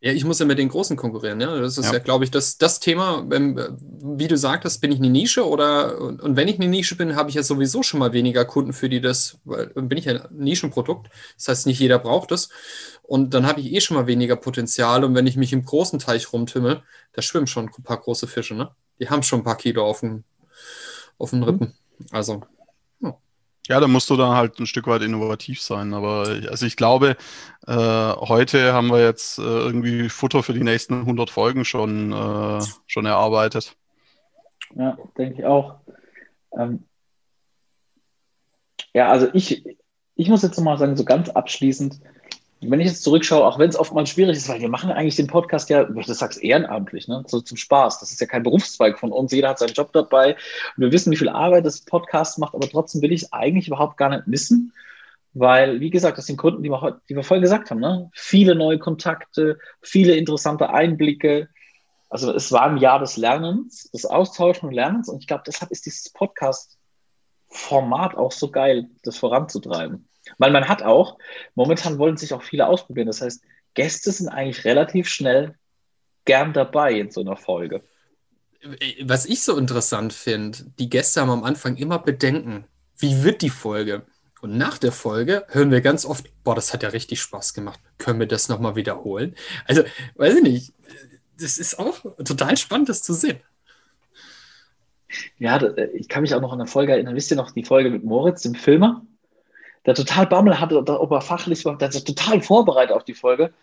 Ja, 0.03 0.11
ich 0.11 0.25
muss 0.25 0.39
ja 0.39 0.45
mit 0.45 0.57
den 0.59 0.67
Großen 0.67 0.97
konkurrieren. 0.97 1.39
Ja? 1.39 1.57
Das 1.61 1.77
ist 1.77 1.85
ja, 1.85 1.93
ja 1.93 1.99
glaube 1.99 2.25
ich, 2.25 2.31
das, 2.31 2.57
das 2.57 2.81
Thema, 2.81 3.25
wie 3.29 4.27
du 4.27 4.37
sagtest, 4.37 4.81
bin 4.81 4.91
ich 4.91 4.99
eine 4.99 5.09
Nische 5.09 5.47
oder 5.47 5.97
und 5.97 6.35
wenn 6.35 6.49
ich 6.49 6.59
eine 6.59 6.67
Nische 6.67 6.97
bin, 6.97 7.15
habe 7.15 7.29
ich 7.29 7.35
ja 7.37 7.43
sowieso 7.43 7.83
schon 7.83 8.01
mal 8.01 8.11
weniger 8.11 8.43
Kunden, 8.43 8.73
für 8.73 8.89
die 8.89 8.99
das, 8.99 9.37
weil 9.45 9.67
bin 9.67 9.97
ich 9.97 10.09
ein 10.09 10.21
Nischenprodukt. 10.31 11.09
Das 11.37 11.47
heißt, 11.47 11.67
nicht 11.67 11.79
jeder 11.79 11.99
braucht 11.99 12.33
es. 12.33 12.49
Und 13.01 13.33
dann 13.33 13.47
habe 13.47 13.61
ich 13.61 13.71
eh 13.71 13.79
schon 13.79 13.95
mal 13.95 14.05
weniger 14.05 14.35
Potenzial. 14.35 15.05
Und 15.05 15.15
wenn 15.15 15.25
ich 15.25 15.37
mich 15.37 15.53
im 15.53 15.63
großen 15.63 15.99
Teich 15.99 16.33
rumtimmel, 16.33 16.83
da 17.13 17.21
schwimmen 17.21 17.47
schon 17.47 17.69
ein 17.69 17.83
paar 17.83 18.01
große 18.01 18.27
Fische, 18.27 18.55
ne? 18.55 18.71
Die 18.99 19.09
haben 19.09 19.23
schon 19.23 19.41
ein 19.41 19.43
paar 19.43 19.57
Kilo 19.57 19.85
auf 19.85 20.01
den, 20.01 20.23
auf 21.17 21.31
den 21.31 21.43
Rippen. 21.43 21.73
Also. 22.11 22.43
Ja. 22.99 23.17
ja, 23.67 23.79
da 23.79 23.87
musst 23.87 24.09
du 24.09 24.17
dann 24.17 24.35
halt 24.35 24.59
ein 24.59 24.65
Stück 24.65 24.87
weit 24.87 25.01
innovativ 25.01 25.61
sein. 25.61 25.93
Aber 25.93 26.27
also 26.49 26.65
ich 26.65 26.75
glaube, 26.75 27.15
äh, 27.67 27.73
heute 27.73 28.73
haben 28.73 28.89
wir 28.89 29.03
jetzt 29.03 29.39
äh, 29.39 29.41
irgendwie 29.41 30.09
Futter 30.09 30.43
für 30.43 30.53
die 30.53 30.63
nächsten 30.63 31.01
100 31.01 31.29
Folgen 31.29 31.65
schon, 31.65 32.11
äh, 32.11 32.61
schon 32.87 33.05
erarbeitet. 33.05 33.75
Ja, 34.75 34.97
denke 35.17 35.39
ich 35.39 35.45
auch. 35.45 35.75
Ähm, 36.57 36.85
ja, 38.93 39.09
also 39.09 39.27
ich, 39.33 39.65
ich 40.15 40.29
muss 40.29 40.43
jetzt 40.43 40.59
mal 40.59 40.77
sagen, 40.77 40.95
so 40.95 41.03
ganz 41.03 41.29
abschließend, 41.29 41.99
wenn 42.69 42.79
ich 42.79 42.87
jetzt 42.87 43.03
zurückschaue, 43.03 43.45
auch 43.45 43.59
wenn 43.59 43.69
es 43.69 43.77
oftmals 43.77 44.09
schwierig 44.09 44.37
ist, 44.37 44.49
weil 44.49 44.61
wir 44.61 44.69
machen 44.69 44.91
eigentlich 44.91 45.15
den 45.15 45.27
Podcast 45.27 45.69
ja, 45.69 45.83
du 45.83 46.13
sagst 46.13 46.43
ehrenamtlich, 46.43 47.07
ne? 47.07 47.23
so 47.27 47.41
zum 47.41 47.57
Spaß. 47.57 47.99
Das 47.99 48.11
ist 48.11 48.21
ja 48.21 48.27
kein 48.27 48.43
Berufszweig 48.43 48.99
von 48.99 49.11
uns. 49.11 49.31
Jeder 49.31 49.49
hat 49.49 49.59
seinen 49.59 49.73
Job 49.73 49.91
dabei. 49.93 50.33
Und 50.33 50.83
wir 50.83 50.91
wissen, 50.91 51.11
wie 51.11 51.17
viel 51.17 51.29
Arbeit 51.29 51.65
das 51.65 51.81
Podcast 51.81 52.39
macht, 52.39 52.55
aber 52.55 52.69
trotzdem 52.69 53.01
will 53.01 53.11
ich 53.11 53.23
es 53.23 53.33
eigentlich 53.33 53.67
überhaupt 53.67 53.97
gar 53.97 54.09
nicht 54.09 54.27
missen, 54.27 54.73
weil, 55.33 55.79
wie 55.79 55.89
gesagt, 55.89 56.17
das 56.17 56.27
sind 56.27 56.37
Kunden, 56.37 56.63
die 56.63 56.69
wir, 56.69 57.01
die 57.09 57.15
wir 57.15 57.23
vorhin 57.23 57.41
gesagt 57.41 57.71
haben, 57.71 57.79
ne? 57.79 58.09
viele 58.13 58.55
neue 58.55 58.79
Kontakte, 58.79 59.57
viele 59.81 60.15
interessante 60.15 60.69
Einblicke. 60.69 61.49
Also 62.09 62.33
es 62.33 62.51
war 62.51 62.63
ein 62.63 62.77
Jahr 62.77 62.99
des 62.99 63.17
Lernens, 63.17 63.89
des 63.91 64.05
Austauschen 64.05 64.69
und 64.69 64.75
Lernens 64.75 65.09
und 65.09 65.19
ich 65.19 65.27
glaube, 65.27 65.43
deshalb 65.47 65.71
ist 65.71 65.87
dieses 65.87 66.13
Podcast-Format 66.13 68.15
auch 68.15 68.31
so 68.31 68.51
geil, 68.51 68.89
das 69.03 69.17
voranzutreiben. 69.17 70.07
Weil 70.37 70.51
man 70.51 70.67
hat 70.67 70.83
auch, 70.83 71.17
momentan 71.55 71.97
wollen 71.97 72.17
sich 72.17 72.33
auch 72.33 72.43
viele 72.43 72.67
ausprobieren. 72.67 73.07
Das 73.07 73.21
heißt, 73.21 73.43
Gäste 73.73 74.11
sind 74.11 74.29
eigentlich 74.29 74.65
relativ 74.65 75.09
schnell 75.09 75.55
gern 76.25 76.53
dabei 76.53 76.93
in 76.93 77.11
so 77.11 77.21
einer 77.21 77.35
Folge. 77.35 77.83
Was 79.01 79.25
ich 79.25 79.43
so 79.43 79.57
interessant 79.57 80.13
finde, 80.13 80.59
die 80.79 80.89
Gäste 80.89 81.21
haben 81.21 81.29
am 81.29 81.43
Anfang 81.43 81.75
immer 81.75 81.99
Bedenken. 81.99 82.65
Wie 82.97 83.23
wird 83.23 83.41
die 83.41 83.49
Folge? 83.49 84.03
Und 84.41 84.57
nach 84.57 84.77
der 84.77 84.91
Folge 84.91 85.45
hören 85.49 85.71
wir 85.71 85.81
ganz 85.81 86.05
oft, 86.05 86.29
boah, 86.43 86.55
das 86.55 86.73
hat 86.73 86.83
ja 86.83 86.89
richtig 86.89 87.21
Spaß 87.21 87.53
gemacht. 87.53 87.79
Können 87.97 88.19
wir 88.19 88.27
das 88.27 88.49
nochmal 88.49 88.75
wiederholen? 88.75 89.35
Also, 89.65 89.83
weiß 90.15 90.35
ich 90.35 90.43
nicht. 90.43 90.73
Das 91.39 91.57
ist 91.57 91.79
auch 91.79 91.99
total 92.23 92.55
spannend, 92.57 92.89
das 92.89 93.03
zu 93.03 93.13
sehen. 93.13 93.39
Ja, 95.37 95.61
ich 95.93 96.07
kann 96.09 96.21
mich 96.21 96.33
auch 96.33 96.41
noch 96.41 96.53
an 96.53 96.59
eine 96.59 96.69
Folge 96.69 96.93
erinnern. 96.93 97.15
Wisst 97.15 97.31
ihr 97.31 97.37
noch 97.37 97.51
die 97.51 97.63
Folge 97.63 97.89
mit 97.89 98.03
Moritz, 98.03 98.41
dem 98.41 98.55
Filmer? 98.55 99.05
Der 99.85 99.95
total 99.95 100.27
Bammel 100.27 100.59
hatte, 100.59 100.77
ob 100.79 101.11
er 101.11 101.21
fachlich 101.21 101.65
war, 101.65 101.77
der 101.77 101.89
ist 101.89 102.07
total 102.07 102.41
vorbereitet 102.41 102.95
auf 102.95 103.03
die 103.03 103.13
Folge. 103.13 103.53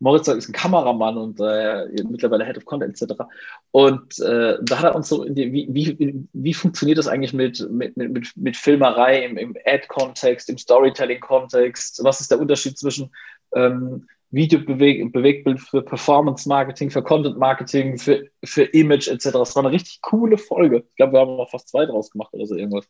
Moritz 0.00 0.28
ist 0.28 0.48
ein 0.48 0.52
Kameramann 0.52 1.18
und 1.18 1.40
äh, 1.40 1.86
mittlerweile 2.08 2.44
Head 2.44 2.56
of 2.56 2.64
Content 2.64 3.00
etc. 3.00 3.22
Und 3.70 4.18
äh, 4.20 4.56
da 4.62 4.78
hat 4.78 4.84
er 4.84 4.94
uns 4.94 5.10
so, 5.10 5.24
die, 5.24 5.52
wie, 5.52 5.68
wie, 5.70 6.26
wie 6.32 6.54
funktioniert 6.54 6.96
das 6.96 7.06
eigentlich 7.06 7.34
mit, 7.34 7.70
mit, 7.70 7.96
mit, 7.98 8.34
mit 8.34 8.56
Filmerei 8.56 9.24
im, 9.24 9.36
im 9.36 9.54
Ad-Kontext, 9.66 10.48
im 10.48 10.56
Storytelling-Kontext? 10.56 12.02
Was 12.02 12.20
ist 12.22 12.30
der 12.30 12.40
Unterschied 12.40 12.78
zwischen 12.78 13.10
ähm, 13.54 14.06
Video-Bewegtbild 14.30 15.60
für 15.60 15.82
Performance-Marketing, 15.82 16.90
für 16.90 17.02
Content-Marketing, 17.02 17.98
für, 17.98 18.26
für 18.44 18.62
Image 18.62 19.08
etc. 19.08 19.32
Das 19.32 19.56
war 19.56 19.64
eine 19.64 19.72
richtig 19.72 20.00
coole 20.02 20.38
Folge. 20.38 20.84
Ich 20.88 20.96
glaube, 20.96 21.14
wir 21.14 21.20
haben 21.20 21.36
noch 21.36 21.50
fast 21.50 21.68
zwei 21.68 21.84
draus 21.84 22.10
gemacht 22.10 22.32
oder 22.32 22.46
so 22.46 22.54
irgendwas. 22.54 22.88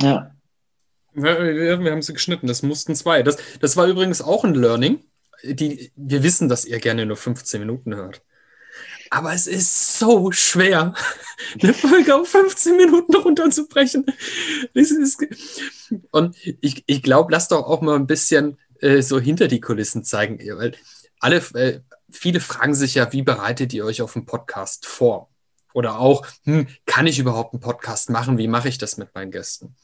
Ja. 0.00 0.34
Wir, 1.14 1.78
haben 1.78 2.02
sie 2.02 2.12
geschnitten, 2.12 2.46
das 2.46 2.62
mussten 2.62 2.94
zwei. 2.94 3.22
Das, 3.22 3.36
das 3.60 3.76
war 3.76 3.86
übrigens 3.86 4.22
auch 4.22 4.44
ein 4.44 4.54
Learning. 4.54 5.00
Die, 5.42 5.92
wir 5.96 6.22
wissen, 6.22 6.48
dass 6.48 6.64
ihr 6.64 6.78
gerne 6.78 7.06
nur 7.06 7.16
15 7.16 7.60
Minuten 7.60 7.94
hört. 7.94 8.22
Aber 9.10 9.32
es 9.32 9.46
ist 9.46 9.98
so 9.98 10.30
schwer, 10.32 10.94
eine 11.62 11.74
Folge 11.74 12.14
auf 12.14 12.28
15 12.28 12.76
Minuten 12.76 13.16
runterzubrechen. 13.16 14.06
und 16.10 16.36
ich, 16.42 16.84
ich 16.86 17.02
glaube, 17.02 17.32
lasst 17.32 17.52
doch 17.52 17.66
auch 17.66 17.80
mal 17.80 17.96
ein 17.96 18.06
bisschen 18.06 18.58
äh, 18.80 19.02
so 19.02 19.18
hinter 19.18 19.48
die 19.48 19.60
Kulissen 19.60 20.04
zeigen. 20.04 20.38
Weil 20.58 20.74
alle, 21.20 21.38
äh, 21.54 21.80
viele 22.10 22.40
fragen 22.40 22.74
sich 22.74 22.94
ja, 22.94 23.12
wie 23.12 23.22
bereitet 23.22 23.72
ihr 23.72 23.84
euch 23.84 24.02
auf 24.02 24.14
einen 24.14 24.26
Podcast 24.26 24.86
vor? 24.86 25.30
Oder 25.74 25.98
auch, 25.98 26.26
hm, 26.44 26.68
kann 26.86 27.06
ich 27.06 27.18
überhaupt 27.18 27.54
einen 27.54 27.60
Podcast 27.60 28.10
machen? 28.10 28.38
Wie 28.38 28.48
mache 28.48 28.68
ich 28.68 28.78
das 28.78 28.96
mit 28.96 29.14
meinen 29.14 29.30
Gästen? 29.30 29.76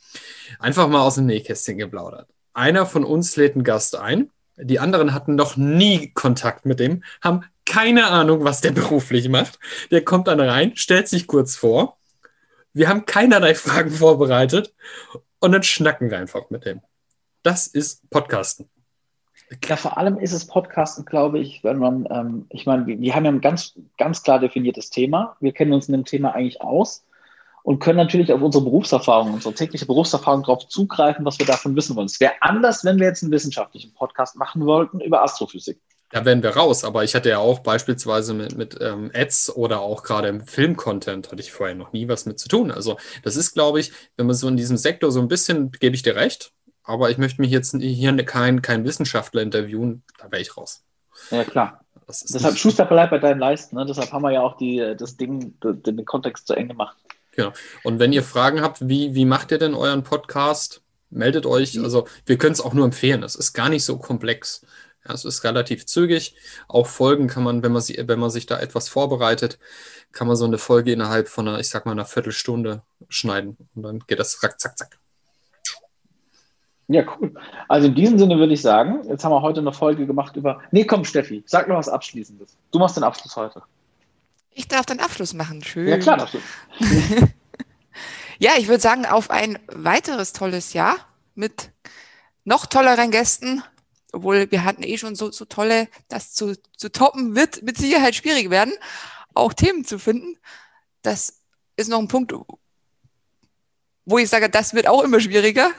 Einfach 0.59 0.89
mal 0.89 1.03
aus 1.03 1.17
dem 1.17 1.27
Nähkästchen 1.27 1.79
geplaudert. 1.79 2.29
Einer 2.53 2.87
von 2.87 3.05
uns 3.05 3.37
lädt 3.37 3.55
einen 3.55 3.65
Gast 3.65 3.97
ein. 3.97 4.31
Die 4.57 4.79
anderen 4.79 5.13
hatten 5.13 5.35
noch 5.35 5.57
nie 5.57 6.13
Kontakt 6.13 6.65
mit 6.65 6.79
dem, 6.79 7.03
haben 7.21 7.45
keine 7.67 8.07
Ahnung, 8.07 8.45
was 8.45 8.61
der 8.61 8.71
beruflich 8.73 9.29
macht. 9.29 9.59
Der 9.91 10.05
kommt 10.05 10.29
dann 10.29 10.41
rein, 10.41 10.77
stellt 10.77 11.09
sich 11.09 11.27
kurz 11.27 11.57
vor. 11.57 11.99
Wir 12.73 12.89
haben 12.89 13.07
keinerlei 13.07 13.55
Fragen 13.55 13.91
vorbereitet 13.91 14.75
und 15.39 15.53
dann 15.53 15.63
schnacken 15.63 16.11
wir 16.11 16.19
einfach 16.19 16.51
mit 16.51 16.65
dem. 16.65 16.81
Das 17.43 17.67
ist 17.67 18.09
Podcasten. 18.11 18.69
Ja, 19.67 19.77
vor 19.77 19.99
allem 19.99 20.19
ist 20.19 20.33
es 20.33 20.47
Podcasten, 20.47 21.05
glaube 21.05 21.39
ich, 21.39 21.63
wenn 21.65 21.79
man, 21.79 22.07
ähm, 22.11 22.47
ich 22.51 22.67
meine, 22.67 22.87
wir, 22.87 23.01
wir, 23.01 23.15
haben 23.15 23.25
ja 23.25 23.33
ein 23.33 23.41
ganz, 23.41 23.75
ganz 23.99 24.23
klar 24.23 24.39
definiertes 24.39 24.91
Thema. 24.91 25.37
Wir 25.41 25.53
kennen 25.53 25.73
uns 25.73 25.89
in 25.89 25.93
dem 25.93 26.05
Thema 26.05 26.35
eigentlich 26.35 26.61
aus 26.61 27.05
und 27.63 27.79
können 27.79 27.97
natürlich 27.97 28.33
auf 28.33 28.43
unsere 28.43 28.65
Berufserfahrung, 28.65 29.35
unsere 29.35 29.55
tägliche 29.55 29.87
Berufserfahrung 29.87 30.43
darauf 30.43 30.69
zugreifen, 30.69 31.25
was 31.25 31.39
wir 31.39 31.47
davon 31.47 31.75
wissen 31.77 31.97
wollen. 31.97 32.07
Es 32.07 32.21
wäre 32.21 32.35
anders, 32.41 32.85
wenn 32.85 32.99
wir 32.99 33.07
jetzt 33.07 33.23
einen 33.23 33.33
wissenschaftlichen 33.33 33.95
Podcast 33.95 34.37
machen 34.37 34.67
wollten 34.67 35.01
über 35.01 35.23
Astrophysik. 35.23 35.81
Da 36.11 36.25
wären 36.25 36.43
wir 36.43 36.51
raus, 36.51 36.85
aber 36.85 37.03
ich 37.03 37.15
hatte 37.15 37.31
ja 37.31 37.39
auch 37.39 37.61
beispielsweise 37.61 38.35
mit, 38.35 38.57
mit 38.57 38.79
ähm, 38.81 39.11
Ads 39.15 39.57
oder 39.57 39.81
auch 39.81 40.03
gerade 40.03 40.29
im 40.29 40.47
Film-Content 40.47 41.33
hatte 41.33 41.43
ich 41.43 41.51
vorher 41.51 41.75
noch 41.75 41.93
nie 41.93 42.07
was 42.07 42.27
mit 42.27 42.39
zu 42.39 42.49
tun. 42.49 42.71
Also 42.71 42.99
das 43.23 43.35
ist, 43.35 43.55
glaube 43.55 43.81
ich, 43.81 43.91
wenn 44.17 44.27
man 44.27 44.37
so 44.37 44.47
in 44.47 44.57
diesem 44.57 44.77
Sektor 44.77 45.11
so 45.11 45.21
ein 45.21 45.27
bisschen, 45.27 45.73
gebe 45.73 45.97
ich 45.97 46.03
dir 46.03 46.15
recht, 46.15 46.53
aber 46.85 47.11
ich 47.11 47.19
möchte 47.19 47.41
mich 47.41 47.51
jetzt 47.51 47.75
hier 47.77 48.15
kein, 48.25 48.63
kein 48.63 48.85
Wissenschaftler 48.85 49.43
interviewen, 49.43 50.03
da 50.19 50.31
wäre 50.31 50.43
ich 50.43 50.57
raus. 50.57 50.83
Ja, 51.31 51.45
klar. 51.45 51.81
Deshalb 52.07 52.59
Schuster 52.59 52.85
bleibt 52.85 53.11
bei 53.11 53.19
deinen 53.19 53.39
Leisten. 53.39 53.77
Ne? 53.77 53.87
Deshalb 53.87 54.13
haben 54.13 54.23
wir 54.23 54.33
ja 54.33 54.43
auch 54.43 54.57
die, 54.59 54.95
das 54.99 55.17
Ding, 55.17 55.59
den, 55.63 56.05
Kontext 56.05 56.47
zu 56.47 56.55
eng 56.55 56.69
gemacht. 56.69 56.97
Genau. 57.33 57.53
Und 57.83 57.99
wenn 57.99 58.13
ihr 58.13 58.23
Fragen 58.23 58.61
habt, 58.61 58.89
wie, 58.89 59.15
wie 59.15 59.25
macht 59.25 59.51
ihr 59.51 59.59
denn 59.59 59.75
euren 59.75 60.03
Podcast? 60.03 60.83
Meldet 61.09 61.47
euch. 61.47 61.75
Mhm. 61.75 61.85
Also 61.85 62.07
wir 62.27 62.37
können 62.37 62.53
es 62.53 62.61
auch 62.61 62.75
nur 62.75 62.85
empfehlen. 62.85 63.23
Es 63.23 63.35
ist 63.35 63.55
gar 63.55 63.71
nicht 63.71 63.85
so 63.85 63.97
komplex. 63.97 64.67
Ja, 65.07 65.15
es 65.15 65.25
ist 65.25 65.45
relativ 65.45 65.87
zügig. 65.87 66.37
Auch 66.69 66.87
Folgen 66.87 67.27
kann 67.27 67.43
man, 67.43 67.63
wenn 67.63 67.73
man, 67.73 67.83
sie, 67.83 68.03
wenn 68.07 68.19
man 68.19 68.31
sich 68.31 68.47
da 68.47 68.59
etwas 68.59 68.89
vorbereitet, 68.89 69.59
kann 70.13 70.27
man 70.27 70.37
so 70.37 70.45
eine 70.45 70.59
Folge 70.59 70.93
innerhalb 70.93 71.29
von 71.29 71.49
einer, 71.49 71.59
ich 71.59 71.69
sag 71.69 71.87
mal, 71.87 71.93
einer 71.93 72.07
Viertelstunde 72.07 72.83
schneiden. 73.09 73.57
Und 73.75 73.83
dann 73.83 73.99
geht 74.01 74.19
das 74.19 74.43
rack, 74.43 74.61
zack, 74.61 74.77
zack. 74.79 74.99
Ja, 76.89 77.03
cool. 77.19 77.35
Also 77.69 77.87
in 77.89 77.95
diesem 77.95 78.19
Sinne 78.19 78.39
würde 78.39 78.53
ich 78.53 78.61
sagen, 78.61 79.01
jetzt 79.09 79.25
haben 79.25 79.33
wir 79.33 79.41
heute 79.41 79.61
eine 79.61 79.73
Folge 79.73 80.07
gemacht 80.07 80.37
über. 80.37 80.61
Nee, 80.71 80.85
komm, 80.85 81.05
Steffi, 81.05 81.43
sag 81.47 81.69
noch 81.69 81.77
was 81.77 81.89
Abschließendes. 81.89 82.57
Du 82.71 82.79
machst 82.79 82.97
den 82.97 83.05
Abschluss 83.05 83.37
heute. 83.37 83.63
Ich 84.51 84.69
darf 84.69 84.87
den 84.87 85.01
Abschluss 85.01 85.33
machen. 85.33 85.65
Schön. 85.65 85.89
Ja, 85.89 85.99
klar, 85.99 86.29
du. 86.31 86.39
ja, 88.39 88.53
ich 88.59 88.69
würde 88.69 88.81
sagen, 88.81 89.07
auf 89.07 89.31
ein 89.31 89.59
weiteres 89.67 90.33
tolles 90.33 90.75
Jahr 90.75 90.97
mit 91.35 91.71
noch 92.45 92.67
tolleren 92.67 93.11
Gästen. 93.11 93.63
Obwohl 94.13 94.51
wir 94.51 94.65
hatten 94.65 94.85
eh 94.85 94.97
schon 94.97 95.17
so, 95.17 95.33
so 95.33 95.45
tolle, 95.45 95.89
das 96.09 96.35
zu, 96.35 96.55
zu 96.77 96.93
toppen 96.93 97.35
wird 97.35 97.63
mit 97.63 97.79
Sicherheit 97.79 98.15
schwierig 98.15 98.49
werden, 98.51 98.73
auch 99.35 99.53
Themen 99.55 99.85
zu 99.85 99.99
finden. 99.99 100.37
Das 101.03 101.41
ist 101.77 101.89
noch 101.89 101.99
ein 101.99 102.07
Punkt, 102.07 102.33
wo 104.05 104.19
ich 104.19 104.29
sage, 104.29 104.51
das 104.51 104.75
wird 104.75 104.89
auch 104.89 105.03
immer 105.03 105.21
schwieriger 105.21 105.71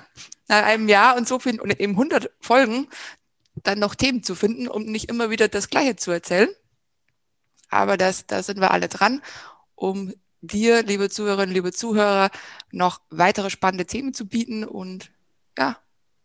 nach 0.47 0.63
einem 0.63 0.89
Jahr 0.89 1.17
und 1.17 1.27
so 1.27 1.39
viel 1.39 1.59
und 1.59 1.79
eben 1.79 1.93
100 1.93 2.31
Folgen 2.39 2.87
dann 3.63 3.79
noch 3.79 3.95
Themen 3.95 4.23
zu 4.23 4.35
finden, 4.35 4.67
um 4.67 4.83
nicht 4.83 5.09
immer 5.09 5.29
wieder 5.29 5.47
das 5.47 5.69
Gleiche 5.69 5.95
zu 5.95 6.11
erzählen. 6.11 6.49
Aber 7.69 7.97
das, 7.97 8.27
da 8.27 8.43
sind 8.43 8.59
wir 8.59 8.71
alle 8.71 8.89
dran, 8.89 9.21
um 9.75 10.13
dir, 10.41 10.83
liebe 10.83 11.09
Zuhörerinnen, 11.09 11.53
liebe 11.53 11.71
Zuhörer, 11.71 12.29
noch 12.71 13.01
weitere 13.09 13.49
spannende 13.49 13.85
Themen 13.85 14.13
zu 14.13 14.27
bieten. 14.27 14.63
Und 14.63 15.11
ja, 15.57 15.77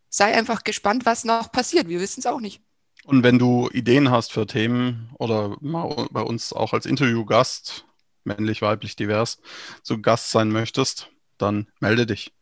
sei 0.08 0.36
einfach 0.36 0.64
gespannt, 0.64 1.06
was 1.06 1.24
noch 1.24 1.50
passiert. 1.52 1.88
Wir 1.88 2.00
wissen 2.00 2.20
es 2.20 2.26
auch 2.26 2.40
nicht. 2.40 2.60
Und 3.04 3.22
wenn 3.22 3.38
du 3.38 3.70
Ideen 3.72 4.10
hast 4.10 4.32
für 4.32 4.46
Themen 4.46 5.10
oder 5.18 5.56
mal 5.60 6.08
bei 6.10 6.20
uns 6.20 6.52
auch 6.52 6.74
als 6.74 6.84
Interviewgast, 6.84 7.86
männlich, 8.24 8.60
weiblich, 8.60 8.94
divers, 8.94 9.40
zu 9.82 10.02
Gast 10.02 10.30
sein 10.30 10.50
möchtest, 10.50 11.10
dann 11.40 11.66
melde 11.80 12.06
dich. 12.06 12.32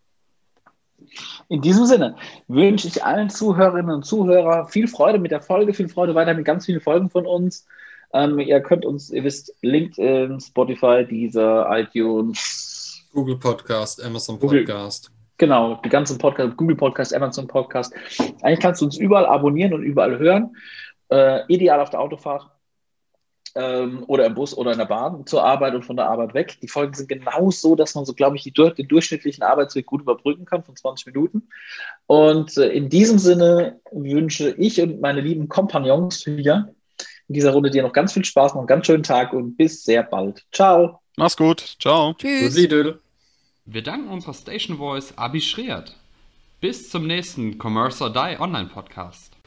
In 1.49 1.63
diesem 1.63 1.87
Sinne 1.87 2.17
wünsche 2.49 2.89
ich 2.89 3.05
allen 3.05 3.31
Zuhörerinnen 3.31 3.95
und 3.95 4.05
Zuhörern 4.05 4.69
viel 4.69 4.89
Freude 4.89 5.19
mit 5.19 5.31
der 5.31 5.41
Folge, 5.41 5.73
viel 5.73 5.89
Freude 5.89 6.15
weiter 6.15 6.35
mit 6.35 6.45
ganz 6.45 6.67
vielen 6.67 6.81
Folgen 6.81 7.09
von 7.09 7.27
uns. 7.27 7.67
Ähm, 8.13 8.39
ihr 8.39 8.61
könnt 8.61 8.85
uns, 8.85 9.11
ihr 9.11 9.23
wisst, 9.25 9.55
LinkedIn, 9.63 10.41
Spotify, 10.41 11.07
Deezer, 11.09 11.67
iTunes, 11.71 13.07
Google 13.13 13.37
Podcast, 13.37 14.05
Amazon 14.05 14.39
Podcast. 14.39 15.07
Google, 15.07 15.19
genau, 15.37 15.81
die 15.85 15.89
ganzen 15.89 16.19
Podcasts, 16.19 16.57
Google 16.57 16.77
Podcast, 16.77 17.15
Amazon 17.15 17.47
Podcast. 17.47 17.95
Eigentlich 18.43 18.61
kannst 18.61 18.81
du 18.81 18.87
uns 18.87 18.97
überall 18.97 19.27
abonnieren 19.27 19.75
und 19.75 19.83
überall 19.83 20.19
hören. 20.19 20.57
Äh, 21.11 21.41
ideal 21.53 21.81
auf 21.81 21.91
der 21.91 22.01
Autofahrt 22.01 22.51
ähm, 23.55 24.05
oder 24.07 24.27
im 24.27 24.35
Bus 24.35 24.57
oder 24.57 24.73
in 24.73 24.79
der 24.79 24.87
Bahn 24.87 25.27
zur 25.27 25.45
Arbeit 25.45 25.75
und 25.75 25.85
von 25.85 25.97
der 25.97 26.09
Arbeit 26.09 26.35
weg. 26.35 26.59
Die 26.63 26.69
Folgen 26.69 26.95
sind 26.95 27.09
genau 27.09 27.51
so, 27.51 27.75
dass 27.75 27.95
man 27.95 28.05
so, 28.05 28.15
glaube 28.15 28.37
ich, 28.37 28.43
die, 28.43 28.53
den 28.53 28.89
durchschnittlichen 28.89 29.43
Arbeitsweg 29.43 29.87
gut 29.87 30.03
überbrücken 30.03 30.45
kann 30.45 30.65
von 30.65 30.77
20 30.77 31.07
Minuten. 31.07 31.49
Und 32.07 32.57
äh, 32.57 32.69
in 32.69 32.89
diesem 32.89 33.19
Sinne 33.19 33.81
wünsche 33.93 34.51
ich 34.51 34.81
und 34.81 35.01
meine 35.01 35.21
lieben 35.21 35.49
Kompagnons 35.49 36.25
hier 36.25 36.75
in 37.29 37.35
dieser 37.35 37.53
Runde 37.53 37.71
dir 37.71 37.83
noch 37.83 37.93
ganz 37.93 38.13
viel 38.13 38.25
Spaß, 38.25 38.55
noch 38.55 38.61
einen 38.61 38.67
ganz 38.67 38.87
schönen 38.87 39.03
Tag 39.03 39.33
und 39.33 39.57
bis 39.57 39.85
sehr 39.85 40.03
bald. 40.03 40.45
Ciao. 40.53 41.01
Mach's 41.17 41.37
gut. 41.37 41.77
Ciao. 41.81 42.15
Tschüss. 42.15 42.57
Wir 43.67 43.83
danken 43.83 44.09
unserer 44.09 44.35
Station 44.35 44.79
Voice 44.79 45.13
Abi 45.17 45.41
Schreert. 45.41 45.95
Bis 46.61 46.91
zum 46.91 47.07
nächsten 47.07 47.59
Commerce 47.59 48.03
or 48.03 48.11
Die 48.11 48.41
Online 48.41 48.69
Podcast. 48.69 49.38